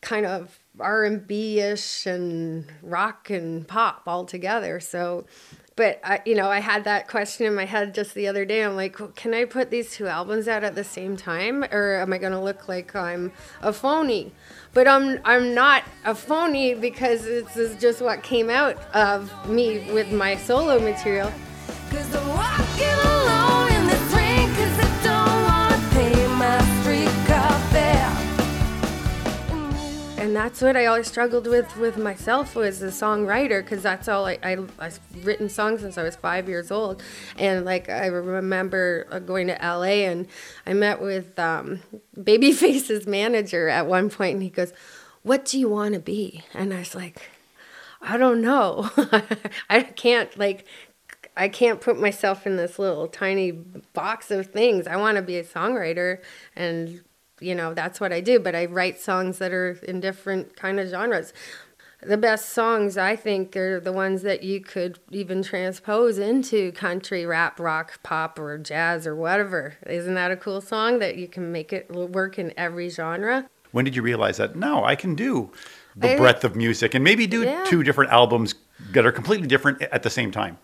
kind 0.00 0.24
of 0.24 0.58
R 0.80 1.04
and 1.04 1.26
B 1.26 1.60
ish 1.60 2.06
and 2.06 2.66
rock 2.82 3.28
and 3.28 3.68
pop 3.68 4.02
all 4.06 4.24
together. 4.24 4.80
So 4.80 5.26
but 5.76 6.00
I, 6.04 6.22
you 6.24 6.34
know, 6.34 6.48
I 6.48 6.60
had 6.60 6.84
that 6.84 7.08
question 7.08 7.46
in 7.46 7.54
my 7.54 7.64
head 7.64 7.94
just 7.94 8.14
the 8.14 8.28
other 8.28 8.44
day. 8.44 8.62
I'm 8.62 8.76
like, 8.76 8.96
can 9.16 9.34
I 9.34 9.44
put 9.44 9.70
these 9.70 9.92
two 9.92 10.06
albums 10.06 10.46
out 10.46 10.62
at 10.62 10.74
the 10.74 10.84
same 10.84 11.16
time, 11.16 11.64
or 11.64 11.96
am 11.96 12.12
I 12.12 12.18
going 12.18 12.32
to 12.32 12.40
look 12.40 12.68
like 12.68 12.94
I'm 12.94 13.32
a 13.60 13.72
phony? 13.72 14.32
But 14.72 14.86
I'm 14.86 15.20
I'm 15.24 15.54
not 15.54 15.84
a 16.04 16.14
phony 16.14 16.74
because 16.74 17.22
this 17.22 17.56
is 17.56 17.80
just 17.80 18.00
what 18.00 18.22
came 18.22 18.50
out 18.50 18.76
of 18.94 19.30
me 19.48 19.90
with 19.92 20.12
my 20.12 20.36
solo 20.36 20.78
material. 20.78 21.32
And 30.34 30.42
that's 30.42 30.60
what 30.60 30.76
I 30.76 30.86
always 30.86 31.06
struggled 31.06 31.46
with 31.46 31.76
with 31.76 31.96
myself 31.96 32.56
was 32.56 32.82
a 32.82 32.88
songwriter 32.88 33.62
because 33.62 33.84
that's 33.84 34.08
all 34.08 34.26
I, 34.26 34.36
I 34.42 34.56
I've 34.80 34.98
written 35.22 35.48
songs 35.48 35.82
since 35.82 35.96
I 35.96 36.02
was 36.02 36.16
five 36.16 36.48
years 36.48 36.72
old, 36.72 37.04
and 37.38 37.64
like 37.64 37.88
I 37.88 38.06
remember 38.06 39.06
uh, 39.12 39.20
going 39.20 39.46
to 39.46 39.62
L.A. 39.62 40.06
and 40.06 40.26
I 40.66 40.72
met 40.72 41.00
with 41.00 41.38
um, 41.38 41.82
Babyface's 42.18 43.06
manager 43.06 43.68
at 43.68 43.86
one 43.86 44.10
point, 44.10 44.34
and 44.34 44.42
he 44.42 44.50
goes, 44.50 44.72
"What 45.22 45.44
do 45.44 45.56
you 45.56 45.68
want 45.68 45.94
to 45.94 46.00
be?" 46.00 46.42
And 46.52 46.74
I 46.74 46.80
was 46.80 46.96
like, 46.96 47.30
"I 48.02 48.16
don't 48.16 48.40
know. 48.40 48.90
I 49.70 49.82
can't 49.82 50.36
like." 50.36 50.66
I 51.36 51.48
can't 51.48 51.80
put 51.80 51.98
myself 51.98 52.46
in 52.46 52.56
this 52.56 52.78
little 52.78 53.08
tiny 53.08 53.50
box 53.50 54.30
of 54.30 54.46
things. 54.46 54.86
I 54.86 54.94
want 54.94 55.16
to 55.16 55.22
be 55.22 55.36
a 55.36 55.42
songwriter 55.42 56.18
and 56.54 57.02
you 57.40 57.54
know, 57.54 57.74
that's 57.74 58.00
what 58.00 58.12
I 58.12 58.20
do, 58.20 58.38
but 58.38 58.54
I 58.54 58.66
write 58.66 59.00
songs 59.00 59.38
that 59.38 59.52
are 59.52 59.72
in 59.82 60.00
different 60.00 60.56
kind 60.56 60.78
of 60.78 60.88
genres. 60.88 61.32
The 62.02 62.16
best 62.18 62.50
songs 62.50 62.98
I 62.98 63.16
think 63.16 63.56
are 63.56 63.80
the 63.80 63.92
ones 63.92 64.22
that 64.22 64.42
you 64.42 64.60
could 64.60 64.98
even 65.10 65.42
transpose 65.42 66.18
into 66.18 66.70
country, 66.72 67.24
rap, 67.24 67.58
rock, 67.58 68.02
pop 68.02 68.38
or 68.38 68.58
jazz 68.58 69.06
or 69.06 69.16
whatever. 69.16 69.76
Isn't 69.86 70.14
that 70.14 70.30
a 70.30 70.36
cool 70.36 70.60
song 70.60 70.98
that 70.98 71.16
you 71.16 71.28
can 71.28 71.50
make 71.50 71.72
it 71.72 71.90
work 71.90 72.38
in 72.38 72.52
every 72.58 72.90
genre? 72.90 73.48
When 73.72 73.84
did 73.86 73.96
you 73.96 74.02
realize 74.02 74.36
that? 74.36 74.54
No, 74.54 74.84
I 74.84 74.96
can 74.96 75.14
do 75.14 75.50
the 75.96 76.12
I- 76.12 76.16
breadth 76.16 76.44
of 76.44 76.54
music 76.56 76.94
and 76.94 77.02
maybe 77.02 77.26
do 77.26 77.42
Yeah. 77.42 77.64
two 77.66 77.82
different 77.82 78.12
albums 78.12 78.54
that 78.92 79.06
are 79.06 79.12
completely 79.12 79.46
different 79.46 79.80
at 79.82 80.02
the 80.02 80.10
same 80.10 80.30
time. 80.30 80.58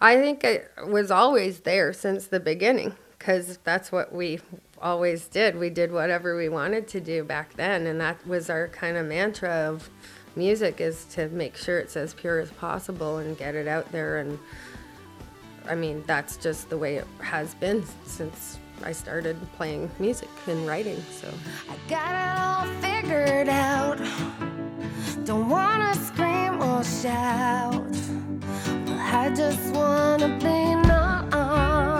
I 0.00 0.16
think 0.16 0.44
it 0.44 0.70
was 0.86 1.10
always 1.10 1.60
there 1.60 1.94
since 1.94 2.26
the 2.26 2.38
beginning 2.40 2.96
because 3.18 3.58
that's 3.64 3.90
what 3.90 4.14
we 4.14 4.40
always 4.80 5.26
did. 5.28 5.58
We 5.58 5.70
did 5.70 5.92
whatever 5.92 6.36
we 6.36 6.48
wanted 6.48 6.88
to 6.88 7.00
do 7.00 7.24
back 7.24 7.54
then, 7.54 7.86
and 7.86 8.00
that 8.00 8.26
was 8.26 8.50
our 8.50 8.68
kind 8.68 8.96
of 8.96 9.06
mantra 9.06 9.50
of 9.50 9.90
music 10.36 10.80
is 10.80 11.04
to 11.06 11.28
make 11.30 11.56
sure 11.56 11.78
it's 11.78 11.96
as 11.96 12.12
pure 12.14 12.38
as 12.38 12.50
possible 12.52 13.18
and 13.18 13.36
get 13.38 13.54
it 13.54 13.66
out 13.66 13.90
there. 13.90 14.18
And 14.18 14.38
I 15.68 15.74
mean, 15.74 16.04
that's 16.06 16.36
just 16.36 16.68
the 16.68 16.78
way 16.78 16.96
it 16.96 17.06
has 17.20 17.54
been 17.54 17.84
since 18.04 18.58
I 18.82 18.92
started 18.92 19.36
playing 19.56 19.90
music 19.98 20.28
and 20.46 20.66
writing. 20.66 21.02
So 21.10 21.32
I 21.68 21.76
Got 21.88 22.12
it 22.14 22.38
all 22.38 22.80
figured 22.82 23.48
out. 23.48 23.98
Don't 25.24 25.48
wanna 25.48 25.94
scream 25.94 26.62
or 26.62 26.84
shout. 26.84 27.82
I 28.88 29.32
just 29.34 29.74
wanna 29.74 30.36
be 30.38 30.86
numb. 30.86 31.95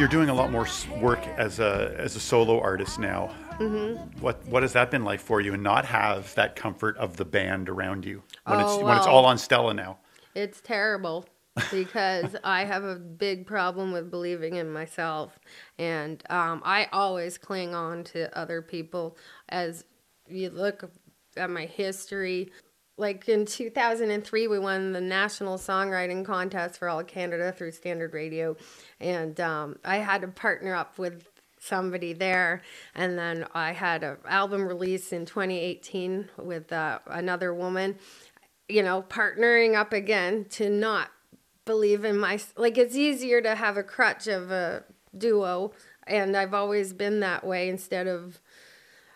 You're 0.00 0.08
doing 0.08 0.30
a 0.30 0.34
lot 0.34 0.50
more 0.50 0.66
work 0.98 1.26
as 1.36 1.60
a 1.60 1.94
as 1.98 2.16
a 2.16 2.20
solo 2.20 2.58
artist 2.58 2.98
now. 2.98 3.36
Mhm. 3.58 4.18
What 4.22 4.42
what 4.46 4.62
has 4.62 4.72
that 4.72 4.90
been 4.90 5.04
like 5.04 5.20
for 5.20 5.42
you, 5.42 5.52
and 5.52 5.62
not 5.62 5.84
have 5.84 6.34
that 6.36 6.56
comfort 6.56 6.96
of 6.96 7.18
the 7.18 7.26
band 7.26 7.68
around 7.68 8.06
you 8.06 8.22
when 8.46 8.60
it's 8.60 8.70
Oh, 8.72 8.86
when 8.86 8.96
it's 8.96 9.06
all 9.06 9.26
on 9.26 9.36
Stella 9.36 9.74
now? 9.74 9.98
It's 10.34 10.62
terrible 10.62 11.26
because 11.70 12.34
I 12.44 12.64
have 12.64 12.82
a 12.82 12.96
big 12.96 13.46
problem 13.46 13.92
with 13.92 14.10
believing 14.10 14.54
in 14.56 14.72
myself. 14.72 15.38
And 15.78 16.22
um, 16.30 16.62
I 16.64 16.88
always 16.94 17.36
cling 17.36 17.74
on 17.74 18.02
to 18.04 18.34
other 18.34 18.62
people. 18.62 19.18
As 19.50 19.84
you 20.26 20.48
look 20.48 20.90
at 21.36 21.50
my 21.50 21.66
history, 21.66 22.50
like 23.00 23.28
in 23.28 23.46
2003, 23.46 24.46
we 24.46 24.58
won 24.58 24.92
the 24.92 25.00
National 25.00 25.58
Songwriting 25.58 26.24
Contest 26.24 26.78
for 26.78 26.88
all 26.88 27.02
Canada 27.02 27.52
through 27.52 27.72
Standard 27.72 28.12
Radio. 28.12 28.56
And 29.00 29.40
um, 29.40 29.76
I 29.84 29.96
had 29.96 30.20
to 30.20 30.28
partner 30.28 30.74
up 30.74 30.98
with 30.98 31.28
somebody 31.62 32.14
there 32.14 32.62
and 32.94 33.18
then 33.18 33.44
i 33.52 33.70
had 33.70 34.02
an 34.02 34.16
album 34.26 34.66
release 34.66 35.12
in 35.12 35.26
2018 35.26 36.26
with 36.38 36.72
uh, 36.72 36.98
another 37.06 37.52
woman 37.52 37.94
you 38.70 38.82
know, 38.82 39.02
partnering 39.02 39.74
up 39.74 39.92
again 39.92 40.46
to 40.50 40.70
not 40.70 41.10
believe 41.64 42.04
in 42.04 42.18
my 42.18 42.40
like 42.56 42.78
it's 42.78 42.96
easier 42.96 43.42
to 43.42 43.54
have 43.54 43.76
a 43.76 43.82
crutch 43.82 44.26
of 44.26 44.50
a 44.50 44.84
duo 45.16 45.72
and 46.06 46.36
I've 46.36 46.54
always 46.54 46.92
been 46.92 47.20
that 47.20 47.44
way 47.44 47.68
instead 47.68 48.06
of 48.06 48.40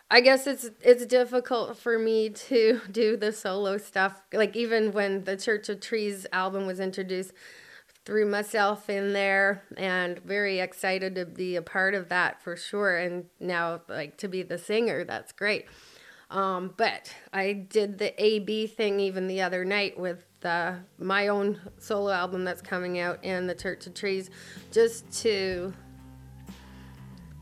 I 0.09 0.21
guess 0.21 0.45
it's 0.45 0.69
it's 0.81 1.05
difficult 1.05 1.77
for 1.77 1.97
me 1.97 2.29
to 2.29 2.81
do 2.91 3.17
the 3.17 3.31
solo 3.31 3.77
stuff. 3.77 4.21
Like 4.33 4.55
even 4.55 4.91
when 4.91 5.23
the 5.23 5.37
Church 5.37 5.69
of 5.69 5.79
Trees 5.79 6.27
album 6.31 6.67
was 6.67 6.79
introduced, 6.79 7.33
threw 8.05 8.25
myself 8.25 8.89
in 8.89 9.13
there 9.13 9.63
and 9.77 10.19
very 10.19 10.59
excited 10.59 11.15
to 11.15 11.25
be 11.25 11.55
a 11.55 11.61
part 11.61 11.95
of 11.95 12.09
that 12.09 12.41
for 12.43 12.55
sure. 12.55 12.97
And 12.97 13.25
now 13.39 13.81
like 13.89 14.17
to 14.17 14.27
be 14.27 14.43
the 14.43 14.59
singer, 14.59 15.03
that's 15.03 15.31
great. 15.31 15.65
Um, 16.29 16.73
but 16.75 17.13
I 17.33 17.53
did 17.53 17.97
the 17.97 18.13
AB 18.23 18.67
thing 18.67 18.99
even 18.99 19.27
the 19.27 19.41
other 19.41 19.63
night 19.63 19.99
with 19.99 20.23
uh, 20.43 20.75
my 20.97 21.27
own 21.27 21.59
solo 21.77 22.11
album 22.11 22.43
that's 22.43 22.61
coming 22.61 22.99
out 22.99 23.19
and 23.23 23.49
the 23.49 23.55
Church 23.55 23.87
of 23.87 23.93
Trees, 23.93 24.29
just 24.71 25.11
to 25.23 25.73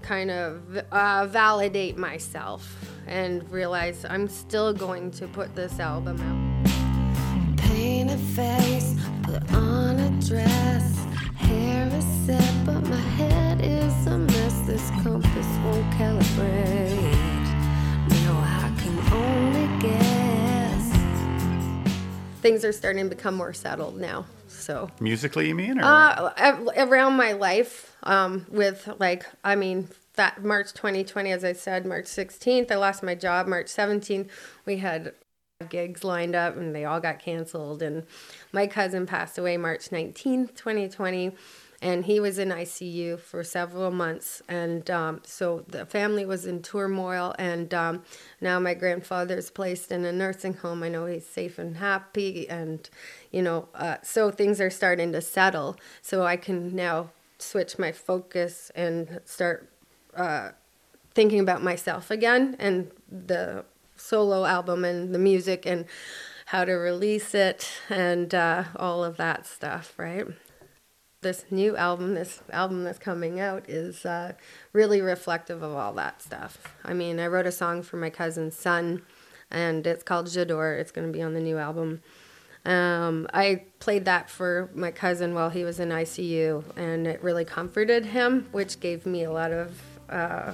kind 0.04 0.30
of 0.30 0.78
uh, 0.92 1.26
validate 1.28 1.98
myself 1.98 2.78
and 3.08 3.50
realize 3.50 4.06
I'm 4.06 4.28
still 4.28 4.74
going 4.74 5.12
to 5.12 5.28
put 5.28 5.56
this 5.56 5.80
album 5.80 6.20
out. 6.22 7.58
Paint 7.58 8.12
a 8.12 8.18
face, 8.18 8.96
put 9.24 9.52
on 9.54 10.00
a 10.00 10.10
dress. 10.22 11.06
Hair 11.36 11.88
is 11.88 12.06
set, 12.26 12.66
but 12.66 12.82
my 12.88 12.96
head 12.96 13.62
is 13.62 14.08
a 14.08 14.18
mess. 14.18 14.60
This 14.68 14.90
compass 15.02 15.48
won't 15.64 15.90
calibrate. 15.94 17.02
Now 18.10 18.38
I 18.38 18.74
can 18.82 19.14
only 19.14 19.82
guess. 19.82 20.84
Things 22.42 22.66
are 22.66 22.74
starting 22.74 23.10
to 23.10 23.16
become 23.16 23.36
more 23.36 23.54
settled 23.54 23.98
now. 23.98 24.26
So 24.64 24.90
Musically, 25.00 25.50
you 25.50 25.56
mean? 25.56 25.80
Or? 25.80 25.84
Uh, 25.84 26.72
around 26.78 27.18
my 27.18 27.34
life, 27.34 27.96
um, 28.04 28.46
with 28.50 28.90
like, 28.98 29.26
I 29.44 29.56
mean, 29.56 29.90
that 30.16 30.44
March 30.44 30.74
2020, 30.74 31.32
as 31.32 31.44
I 31.44 31.54
said, 31.54 31.86
March 31.86 32.06
16th, 32.06 32.72
I 32.72 32.76
lost 32.76 33.04
my 33.04 33.16
job. 33.16 33.48
March 33.48 33.68
17th, 33.68 34.30
we 34.66 34.78
had 34.78 35.14
gigs 35.70 36.04
lined 36.04 36.36
up 36.36 36.56
and 36.56 36.74
they 36.74 36.86
all 36.86 37.00
got 37.00 37.20
canceled. 37.20 37.82
And 37.82 38.06
my 38.52 38.68
cousin 38.68 39.06
passed 39.06 39.38
away 39.38 39.58
March 39.58 39.90
19th, 39.90 40.56
2020. 40.56 41.36
And 41.84 42.06
he 42.06 42.20
was 42.22 42.40
in 42.40 42.50
ICU 42.50 43.20
for 43.20 43.44
several 43.44 43.92
months. 43.92 44.42
And 44.48 44.90
um, 44.90 45.22
so 45.26 45.66
the 45.68 45.86
family 45.86 46.26
was 46.26 46.46
in 46.46 46.62
turmoil. 46.62 47.36
And 47.38 47.74
um, 47.74 48.04
now 48.40 48.58
my 48.60 48.74
grandfather's 48.74 49.50
placed 49.50 49.92
in 49.92 50.06
a 50.06 50.14
nursing 50.14 50.54
home. 50.54 50.82
I 50.82 50.90
know 50.90 51.06
he's 51.08 51.28
safe 51.28 51.60
and 51.60 51.76
happy. 51.78 52.50
And, 52.50 52.90
you 53.32 53.42
know, 53.42 53.68
uh, 53.76 53.98
so 54.02 54.32
things 54.32 54.62
are 54.62 54.70
starting 54.70 55.12
to 55.12 55.22
settle. 55.22 55.76
So 56.02 56.26
I 56.26 56.38
can 56.38 56.74
now 56.74 57.10
switch 57.38 57.78
my 57.78 57.92
focus 57.92 58.72
and 58.76 59.20
start 59.26 59.70
uh, 60.16 60.52
thinking 61.14 61.42
about 61.42 61.62
myself 61.62 62.10
again 62.10 62.56
and 62.60 62.92
the 63.12 63.66
solo 63.98 64.46
album 64.46 64.86
and 64.86 65.14
the 65.14 65.20
music 65.20 65.66
and 65.66 65.86
how 66.48 66.66
to 66.66 66.74
release 66.74 67.34
it 67.34 67.70
and 67.90 68.34
uh, 68.34 68.64
all 68.76 69.04
of 69.04 69.18
that 69.18 69.46
stuff, 69.46 69.94
right? 69.98 70.28
This 71.24 71.46
new 71.50 71.78
album, 71.78 72.16
this 72.16 72.42
album 72.52 72.84
that's 72.84 73.00
coming 73.00 73.40
out, 73.40 73.70
is 73.70 74.06
uh, 74.06 74.34
really 74.74 75.00
reflective 75.00 75.64
of 75.64 75.72
all 75.72 75.94
that 75.94 76.22
stuff. 76.22 76.58
I 76.84 76.94
mean, 76.94 77.18
I 77.18 77.28
wrote 77.28 77.46
a 77.46 77.52
song 77.52 77.82
for 77.82 77.96
my 77.96 78.10
cousin's 78.10 78.58
son, 78.58 79.04
and 79.50 79.88
it's 79.88 80.04
called 80.04 80.26
J'adore. 80.26 80.78
It's 80.78 80.92
going 80.92 81.08
to 81.08 81.14
be 81.14 81.22
on 81.22 81.34
the 81.34 81.40
new 81.40 81.58
album. 81.58 82.02
Um, 82.66 83.28
I 83.34 83.64
played 83.80 84.04
that 84.04 84.30
for 84.30 84.70
my 84.76 84.92
cousin 84.92 85.34
while 85.34 85.50
he 85.50 85.64
was 85.64 85.80
in 85.80 85.90
ICU, 85.90 86.62
and 86.76 87.08
it 87.08 87.24
really 87.24 87.46
comforted 87.46 88.06
him, 88.06 88.50
which 88.52 88.82
gave 88.82 89.06
me 89.06 89.24
a 89.24 89.32
lot 89.32 89.54
of, 89.54 89.82
uh, 90.10 90.52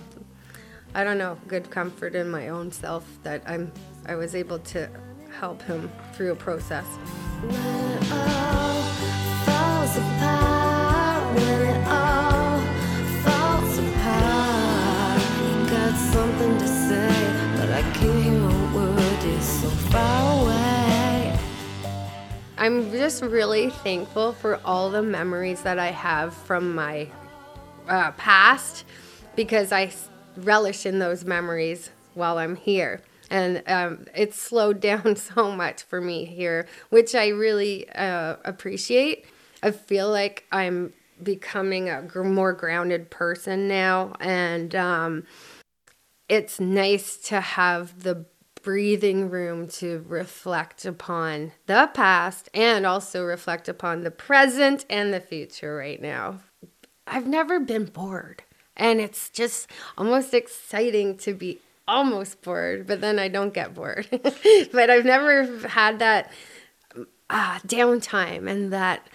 I 0.94 1.04
don't 1.04 1.18
know, 1.18 1.40
good 1.48 1.72
comfort 1.72 2.14
in 2.14 2.30
my 2.30 2.50
own 2.50 2.72
self 2.72 3.08
that 3.24 3.42
I'm, 3.48 3.72
I 4.06 4.14
was 4.14 4.36
able 4.36 4.60
to 4.60 4.88
help 5.32 5.64
him 5.64 5.92
through 6.14 6.34
a 6.34 6.36
process. 6.36 6.86
apart 10.00 10.49
I'm 22.70 22.92
just 22.92 23.24
really 23.24 23.72
thankful 23.72 24.32
for 24.32 24.62
all 24.64 24.92
the 24.92 25.02
memories 25.02 25.64
that 25.64 25.80
I 25.80 25.88
have 25.88 26.36
from 26.36 26.76
my 26.76 27.10
uh, 27.88 28.12
past 28.12 28.86
because 29.36 29.72
I 29.72 29.92
relish 30.38 30.86
in 30.86 31.00
those 31.00 31.26
memories 31.26 31.90
while 32.14 32.38
I'm 32.38 32.56
here. 32.56 33.02
And 33.32 33.64
um, 33.66 34.06
it's 34.14 34.40
slowed 34.40 34.80
down 34.82 35.16
so 35.16 35.52
much 35.52 35.82
for 35.82 36.00
me 36.00 36.26
here, 36.26 36.68
which 36.92 37.16
I 37.16 37.30
really 37.30 37.90
uh, 37.90 38.36
appreciate. 38.46 39.26
I 39.64 39.72
feel 39.72 40.12
like 40.12 40.46
I'm 40.52 40.94
becoming 41.24 41.90
a 41.90 42.04
more 42.24 42.54
grounded 42.54 43.10
person 43.10 43.68
now. 43.68 44.14
And 44.20 44.76
um, 44.76 45.24
it's 46.30 46.60
nice 46.60 47.18
to 47.30 47.42
have 47.42 48.04
the 48.04 48.28
breathing 48.70 49.32
room 49.32 49.68
to 49.68 50.06
reflect 50.08 50.86
upon 50.86 51.52
the 51.66 51.90
past 51.96 52.48
and 52.54 52.86
also 52.86 53.24
reflect 53.24 53.68
upon 53.68 54.04
the 54.04 54.12
present 54.12 54.86
and 54.92 55.12
the 55.12 55.20
future 55.20 55.76
right 55.76 56.00
now. 56.00 56.40
I've 57.08 57.26
never 57.26 57.60
been 57.60 57.86
bored, 57.86 58.44
and 58.78 59.02
it's 59.02 59.32
just 59.32 59.72
almost 59.98 60.36
exciting 60.36 61.18
to 61.18 61.34
be 61.34 61.58
almost 61.88 62.44
bored, 62.44 62.86
but 62.86 63.02
then 63.02 63.18
I 63.18 63.28
don't 63.28 63.56
get 63.56 63.74
bored. 63.74 64.08
but 64.72 64.92
I've 64.92 65.04
never 65.04 65.68
had 65.68 65.98
that 65.98 66.32
ah, 67.32 67.60
downtime 67.66 68.48
and 68.48 68.72
that 68.72 69.08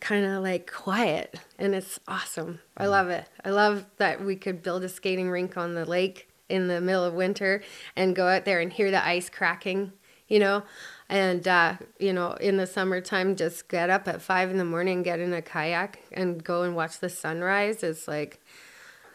kind 0.00 0.24
of 0.24 0.42
like 0.42 0.72
quiet. 0.72 1.38
And 1.58 1.74
it's 1.74 2.00
awesome. 2.08 2.60
I 2.74 2.86
love 2.86 3.10
it. 3.10 3.28
I 3.44 3.50
love 3.50 3.84
that 3.98 4.24
we 4.24 4.36
could 4.36 4.62
build 4.62 4.82
a 4.82 4.88
skating 4.88 5.28
rink 5.28 5.58
on 5.58 5.74
the 5.74 5.84
lake 5.84 6.30
in 6.48 6.68
the 6.68 6.80
middle 6.80 7.04
of 7.04 7.14
winter 7.14 7.62
and 7.96 8.14
go 8.14 8.28
out 8.28 8.44
there 8.44 8.60
and 8.60 8.72
hear 8.72 8.90
the 8.90 9.04
ice 9.04 9.30
cracking, 9.30 9.92
you 10.28 10.38
know. 10.38 10.62
And, 11.08 11.46
uh, 11.46 11.74
you 11.98 12.12
know, 12.12 12.32
in 12.32 12.56
the 12.56 12.66
summertime, 12.66 13.36
just 13.36 13.68
get 13.68 13.90
up 13.90 14.08
at 14.08 14.22
five 14.22 14.50
in 14.50 14.56
the 14.58 14.64
morning, 14.64 15.02
get 15.02 15.20
in 15.20 15.32
a 15.34 15.42
kayak, 15.42 16.00
and 16.12 16.42
go 16.42 16.62
and 16.62 16.74
watch 16.74 16.98
the 17.00 17.08
sunrise. 17.10 17.82
It's 17.82 18.08
like, 18.08 18.40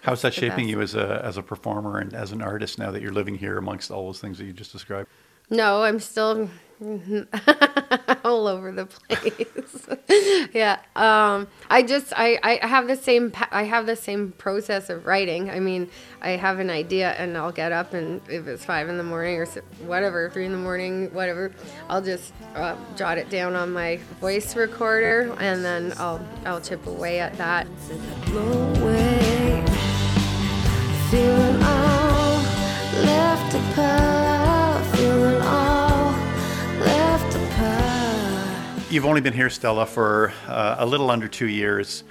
How's 0.01 0.21
that 0.21 0.33
shaping 0.33 0.65
best. 0.65 0.69
you 0.69 0.81
as 0.81 0.95
a 0.95 1.21
as 1.25 1.35
a 1.37 1.43
performer 1.43 1.97
and 1.99 2.13
as 2.13 2.31
an 2.31 2.41
artist 2.41 2.79
now 2.79 2.89
that 2.91 3.01
you're 3.01 3.11
living 3.11 3.35
here 3.35 3.57
amongst 3.57 3.91
all 3.91 4.05
those 4.05 4.21
things 4.21 4.37
that 4.37 4.45
you 4.45 4.53
just 4.53 4.71
described? 4.71 5.09
No, 5.49 5.81
I'm 5.83 5.99
still 5.99 6.49
all 8.23 8.47
over 8.47 8.71
the 8.71 8.85
place. 8.85 10.49
yeah. 10.53 10.79
Um, 10.95 11.47
I 11.69 11.83
just 11.83 12.13
I, 12.15 12.39
I 12.41 12.65
have 12.65 12.87
the 12.87 12.95
same 12.95 13.33
I 13.51 13.63
have 13.63 13.85
the 13.85 13.97
same 13.97 14.31
process 14.37 14.89
of 14.89 15.05
writing. 15.05 15.49
I 15.49 15.59
mean, 15.59 15.89
I 16.21 16.31
have 16.31 16.59
an 16.59 16.69
idea 16.69 17.11
and 17.11 17.37
I'll 17.37 17.51
get 17.51 17.73
up 17.73 17.93
and 17.93 18.21
if 18.29 18.47
it's 18.47 18.63
five 18.63 18.87
in 18.87 18.97
the 18.97 19.03
morning 19.03 19.39
or 19.39 19.45
whatever, 19.85 20.29
three 20.29 20.45
in 20.45 20.53
the 20.53 20.57
morning, 20.57 21.13
whatever, 21.13 21.51
I'll 21.89 22.01
just 22.01 22.33
uh, 22.55 22.77
jot 22.95 23.17
it 23.17 23.29
down 23.29 23.55
on 23.55 23.73
my 23.73 23.97
voice 24.21 24.55
recorder 24.55 25.35
and 25.39 25.65
then 25.65 25.93
I'll 25.97 26.25
I'll 26.45 26.61
chip 26.61 26.87
away 26.87 27.19
at 27.19 27.33
that. 27.37 27.67
Feeling 31.11 31.63
all 31.63 32.37
left 33.03 33.55
apart. 33.55 34.18
You've 38.91 39.05
only 39.05 39.21
been 39.21 39.33
here, 39.33 39.51
Stella, 39.51 39.85
for 39.85 40.33
uh, 40.47 40.77
a 40.79 40.85
little 40.85 41.11
under 41.11 41.27
two 41.27 41.47
years. 41.47 42.03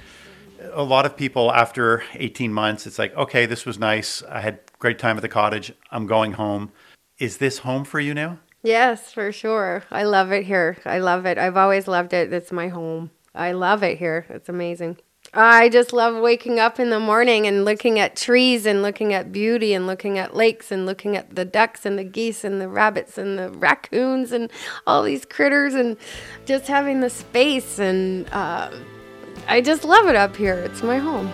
A 0.74 0.82
lot 0.82 1.06
of 1.06 1.16
people, 1.16 1.52
after 1.52 2.04
18 2.14 2.52
months, 2.52 2.86
it's 2.86 3.00
like, 3.00 3.16
okay, 3.16 3.46
this 3.46 3.66
was 3.66 3.80
nice. 3.80 4.22
I 4.22 4.40
had 4.40 4.60
great 4.78 4.96
time 4.96 5.16
at 5.16 5.22
the 5.22 5.28
cottage. 5.28 5.72
I'm 5.90 6.06
going 6.06 6.34
home. 6.34 6.70
Is 7.18 7.38
this 7.38 7.58
home 7.58 7.84
for 7.84 7.98
you 7.98 8.14
now? 8.14 8.38
Yes, 8.62 9.12
for 9.12 9.32
sure. 9.32 9.82
I 9.90 10.04
love 10.04 10.30
it 10.30 10.44
here. 10.44 10.78
I 10.84 11.00
love 11.00 11.26
it. 11.26 11.36
I've 11.36 11.56
always 11.56 11.88
loved 11.88 12.12
it. 12.12 12.32
It's 12.32 12.52
my 12.52 12.68
home. 12.68 13.10
I 13.34 13.50
love 13.50 13.82
it 13.82 13.98
here. 13.98 14.26
It's 14.28 14.48
amazing. 14.48 14.98
I 15.40 15.68
just 15.68 15.92
love 15.92 16.20
waking 16.20 16.58
up 16.58 16.80
in 16.80 16.90
the 16.90 16.98
morning 16.98 17.46
and 17.46 17.64
looking 17.64 18.00
at 18.00 18.16
trees 18.16 18.66
and 18.66 18.82
looking 18.82 19.14
at 19.14 19.30
beauty 19.30 19.72
and 19.72 19.86
looking 19.86 20.18
at 20.18 20.34
lakes 20.34 20.72
and 20.72 20.84
looking 20.84 21.16
at 21.16 21.36
the 21.36 21.44
ducks 21.44 21.86
and 21.86 21.96
the 21.96 22.02
geese 22.02 22.42
and 22.42 22.60
the 22.60 22.68
rabbits 22.68 23.16
and 23.18 23.38
the 23.38 23.48
raccoons 23.50 24.32
and 24.32 24.50
all 24.84 25.04
these 25.04 25.24
critters 25.24 25.74
and 25.74 25.96
just 26.44 26.66
having 26.66 27.02
the 27.02 27.08
space 27.08 27.78
and 27.78 28.28
uh, 28.32 28.68
I 29.46 29.60
just 29.60 29.84
love 29.84 30.08
it 30.08 30.16
up 30.16 30.34
here. 30.34 30.54
It's 30.54 30.82
my 30.82 30.98
home. 30.98 31.32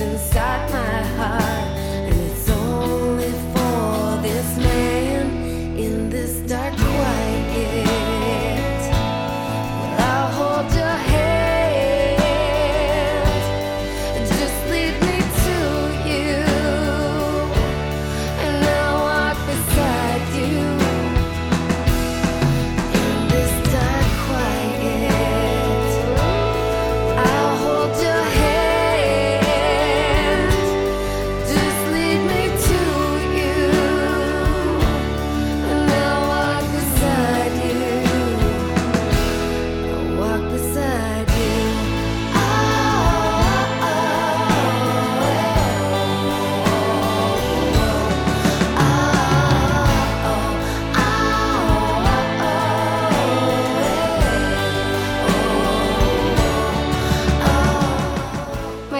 Inside 0.00 0.73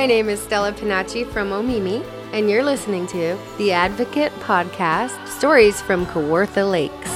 My 0.04 0.08
name 0.08 0.28
is 0.28 0.38
Stella 0.38 0.70
Panacci 0.70 1.26
from 1.26 1.48
Omemee, 1.48 2.04
and 2.34 2.50
you're 2.50 2.62
listening 2.62 3.06
to 3.06 3.38
the 3.56 3.72
Advocate 3.72 4.32
Podcast 4.40 5.26
Stories 5.28 5.80
from 5.80 6.04
Kawartha 6.04 6.70
Lakes. 6.70 7.13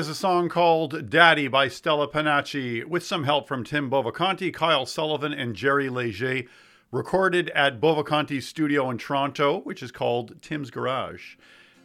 Is 0.00 0.08
a 0.08 0.14
song 0.14 0.48
called 0.48 1.10
Daddy 1.10 1.46
by 1.46 1.68
Stella 1.68 2.08
Panacci, 2.08 2.82
with 2.86 3.04
some 3.04 3.24
help 3.24 3.46
from 3.46 3.64
Tim 3.64 3.90
Bovaconti, 3.90 4.50
Kyle 4.50 4.86
Sullivan, 4.86 5.34
and 5.34 5.54
Jerry 5.54 5.90
Leger, 5.90 6.44
recorded 6.90 7.50
at 7.50 7.82
Bovaconti's 7.82 8.48
studio 8.48 8.88
in 8.88 8.96
Toronto, 8.96 9.60
which 9.60 9.82
is 9.82 9.92
called 9.92 10.40
Tim's 10.40 10.70
Garage, 10.70 11.34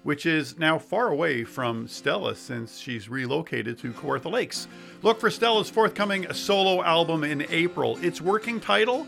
which 0.03 0.26
is 0.26 0.57
now 0.57 0.80
far 0.80 1.09
away 1.09 1.43
from 1.43 1.89
Stella 1.89 2.38
since 2.38 2.78
she's 2.78 3.09
relocated 3.09 3.78
to 3.80 3.91
Kawartha 3.91 4.32
Lakes. 4.32 4.70
Look 5.01 5.20
for 5.20 5.30
Stella's 5.30 5.70
forthcoming 5.70 6.32
solo 6.32 6.82
album 6.86 7.26
in 7.26 7.45
April. 7.49 7.97
Its 7.97 8.22
working 8.22 8.61
title, 8.61 9.05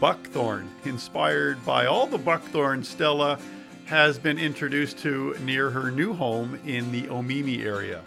Buckthorn, 0.00 0.68
inspired 0.84 1.64
by 1.64 1.86
all 1.86 2.06
the 2.06 2.18
buckthorn 2.18 2.84
Stella 2.84 3.38
has 3.86 4.18
been 4.18 4.38
introduced 4.38 4.98
to 4.98 5.34
near 5.40 5.70
her 5.70 5.90
new 5.90 6.12
home 6.12 6.60
in 6.66 6.92
the 6.92 7.04
Omemee 7.04 7.64
area. 7.64 8.02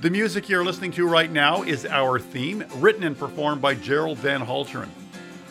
The 0.00 0.08
music 0.08 0.48
you're 0.48 0.64
listening 0.64 0.92
to 0.92 1.06
right 1.06 1.30
now 1.30 1.62
is 1.62 1.84
our 1.84 2.18
theme, 2.18 2.64
written 2.76 3.04
and 3.04 3.18
performed 3.18 3.60
by 3.60 3.74
Gerald 3.74 4.16
Van 4.16 4.40
Halteren. 4.40 4.88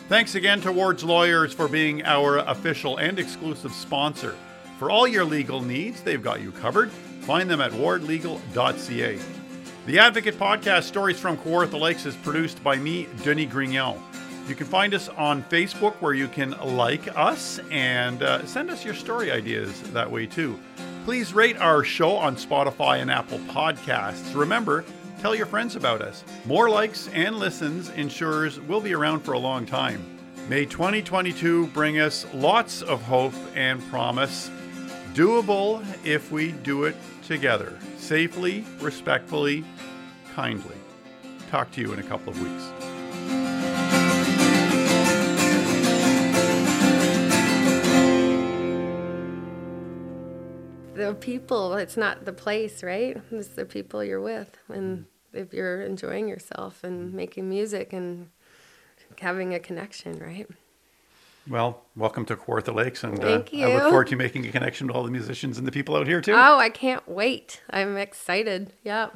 Thanks 0.08 0.34
again 0.34 0.60
to 0.62 0.72
Ward's 0.72 1.04
Lawyers 1.04 1.54
for 1.54 1.68
being 1.68 2.04
our 2.04 2.38
official 2.38 2.96
and 2.96 3.20
exclusive 3.20 3.72
sponsor. 3.72 4.34
For 4.80 4.90
all 4.90 5.06
your 5.06 5.24
legal 5.24 5.62
needs, 5.62 6.02
they've 6.02 6.20
got 6.20 6.40
you 6.40 6.50
covered. 6.50 6.90
Find 6.90 7.48
them 7.48 7.60
at 7.60 7.70
wardlegal.ca. 7.70 9.18
The 9.86 9.98
Advocate 10.00 10.34
Podcast, 10.36 10.82
Stories 10.82 11.20
from 11.20 11.36
Kawartha 11.36 11.78
Lakes, 11.78 12.04
is 12.04 12.16
produced 12.16 12.60
by 12.64 12.74
me, 12.74 13.06
Denis 13.22 13.52
Grignon. 13.52 14.00
You 14.48 14.56
can 14.56 14.66
find 14.66 14.94
us 14.94 15.08
on 15.10 15.44
Facebook 15.44 15.94
where 16.00 16.14
you 16.14 16.26
can 16.26 16.56
like 16.74 17.06
us 17.16 17.60
and 17.70 18.24
uh, 18.24 18.44
send 18.46 18.68
us 18.70 18.84
your 18.84 18.94
story 18.94 19.30
ideas 19.30 19.80
that 19.92 20.10
way 20.10 20.26
too. 20.26 20.58
Please 21.10 21.34
rate 21.34 21.56
our 21.56 21.82
show 21.82 22.12
on 22.12 22.36
Spotify 22.36 23.02
and 23.02 23.10
Apple 23.10 23.40
Podcasts. 23.40 24.32
Remember, 24.32 24.84
tell 25.20 25.34
your 25.34 25.44
friends 25.44 25.74
about 25.74 26.02
us. 26.02 26.22
More 26.44 26.70
likes 26.70 27.08
and 27.08 27.34
listens 27.34 27.88
ensures 27.88 28.60
we'll 28.60 28.80
be 28.80 28.94
around 28.94 29.18
for 29.22 29.32
a 29.32 29.38
long 29.38 29.66
time. 29.66 30.00
May 30.48 30.66
2022 30.66 31.66
bring 31.74 31.98
us 31.98 32.26
lots 32.32 32.80
of 32.82 33.02
hope 33.02 33.34
and 33.56 33.82
promise. 33.90 34.52
Doable 35.12 35.84
if 36.06 36.30
we 36.30 36.52
do 36.52 36.84
it 36.84 36.94
together, 37.26 37.76
safely, 37.96 38.64
respectfully, 38.80 39.64
kindly. 40.36 40.76
Talk 41.50 41.72
to 41.72 41.80
you 41.80 41.92
in 41.92 41.98
a 41.98 42.04
couple 42.04 42.32
of 42.32 42.40
weeks. 42.40 43.59
The 51.00 51.14
people, 51.14 51.76
it's 51.76 51.96
not 51.96 52.26
the 52.26 52.32
place, 52.34 52.82
right? 52.82 53.16
It's 53.30 53.48
the 53.48 53.64
people 53.64 54.04
you're 54.04 54.20
with. 54.20 54.58
And 54.68 55.06
if 55.32 55.54
you're 55.54 55.80
enjoying 55.80 56.28
yourself 56.28 56.84
and 56.84 57.14
making 57.14 57.48
music 57.48 57.94
and 57.94 58.28
having 59.18 59.54
a 59.54 59.58
connection, 59.58 60.18
right? 60.18 60.46
Well, 61.48 61.86
welcome 61.96 62.26
to 62.26 62.36
Kawartha 62.36 62.74
Lakes, 62.74 63.02
and 63.02 63.24
uh, 63.24 63.42
I 63.50 63.64
look 63.72 63.82
forward 63.84 64.08
to 64.08 64.16
making 64.16 64.44
a 64.44 64.52
connection 64.52 64.88
with 64.88 64.94
all 64.94 65.02
the 65.02 65.10
musicians 65.10 65.56
and 65.56 65.66
the 65.66 65.72
people 65.72 65.96
out 65.96 66.06
here 66.06 66.20
too. 66.20 66.34
Oh, 66.34 66.58
I 66.58 66.68
can't 66.68 67.08
wait. 67.08 67.62
I'm 67.70 67.96
excited. 67.96 68.74
Yeah. 68.84 69.08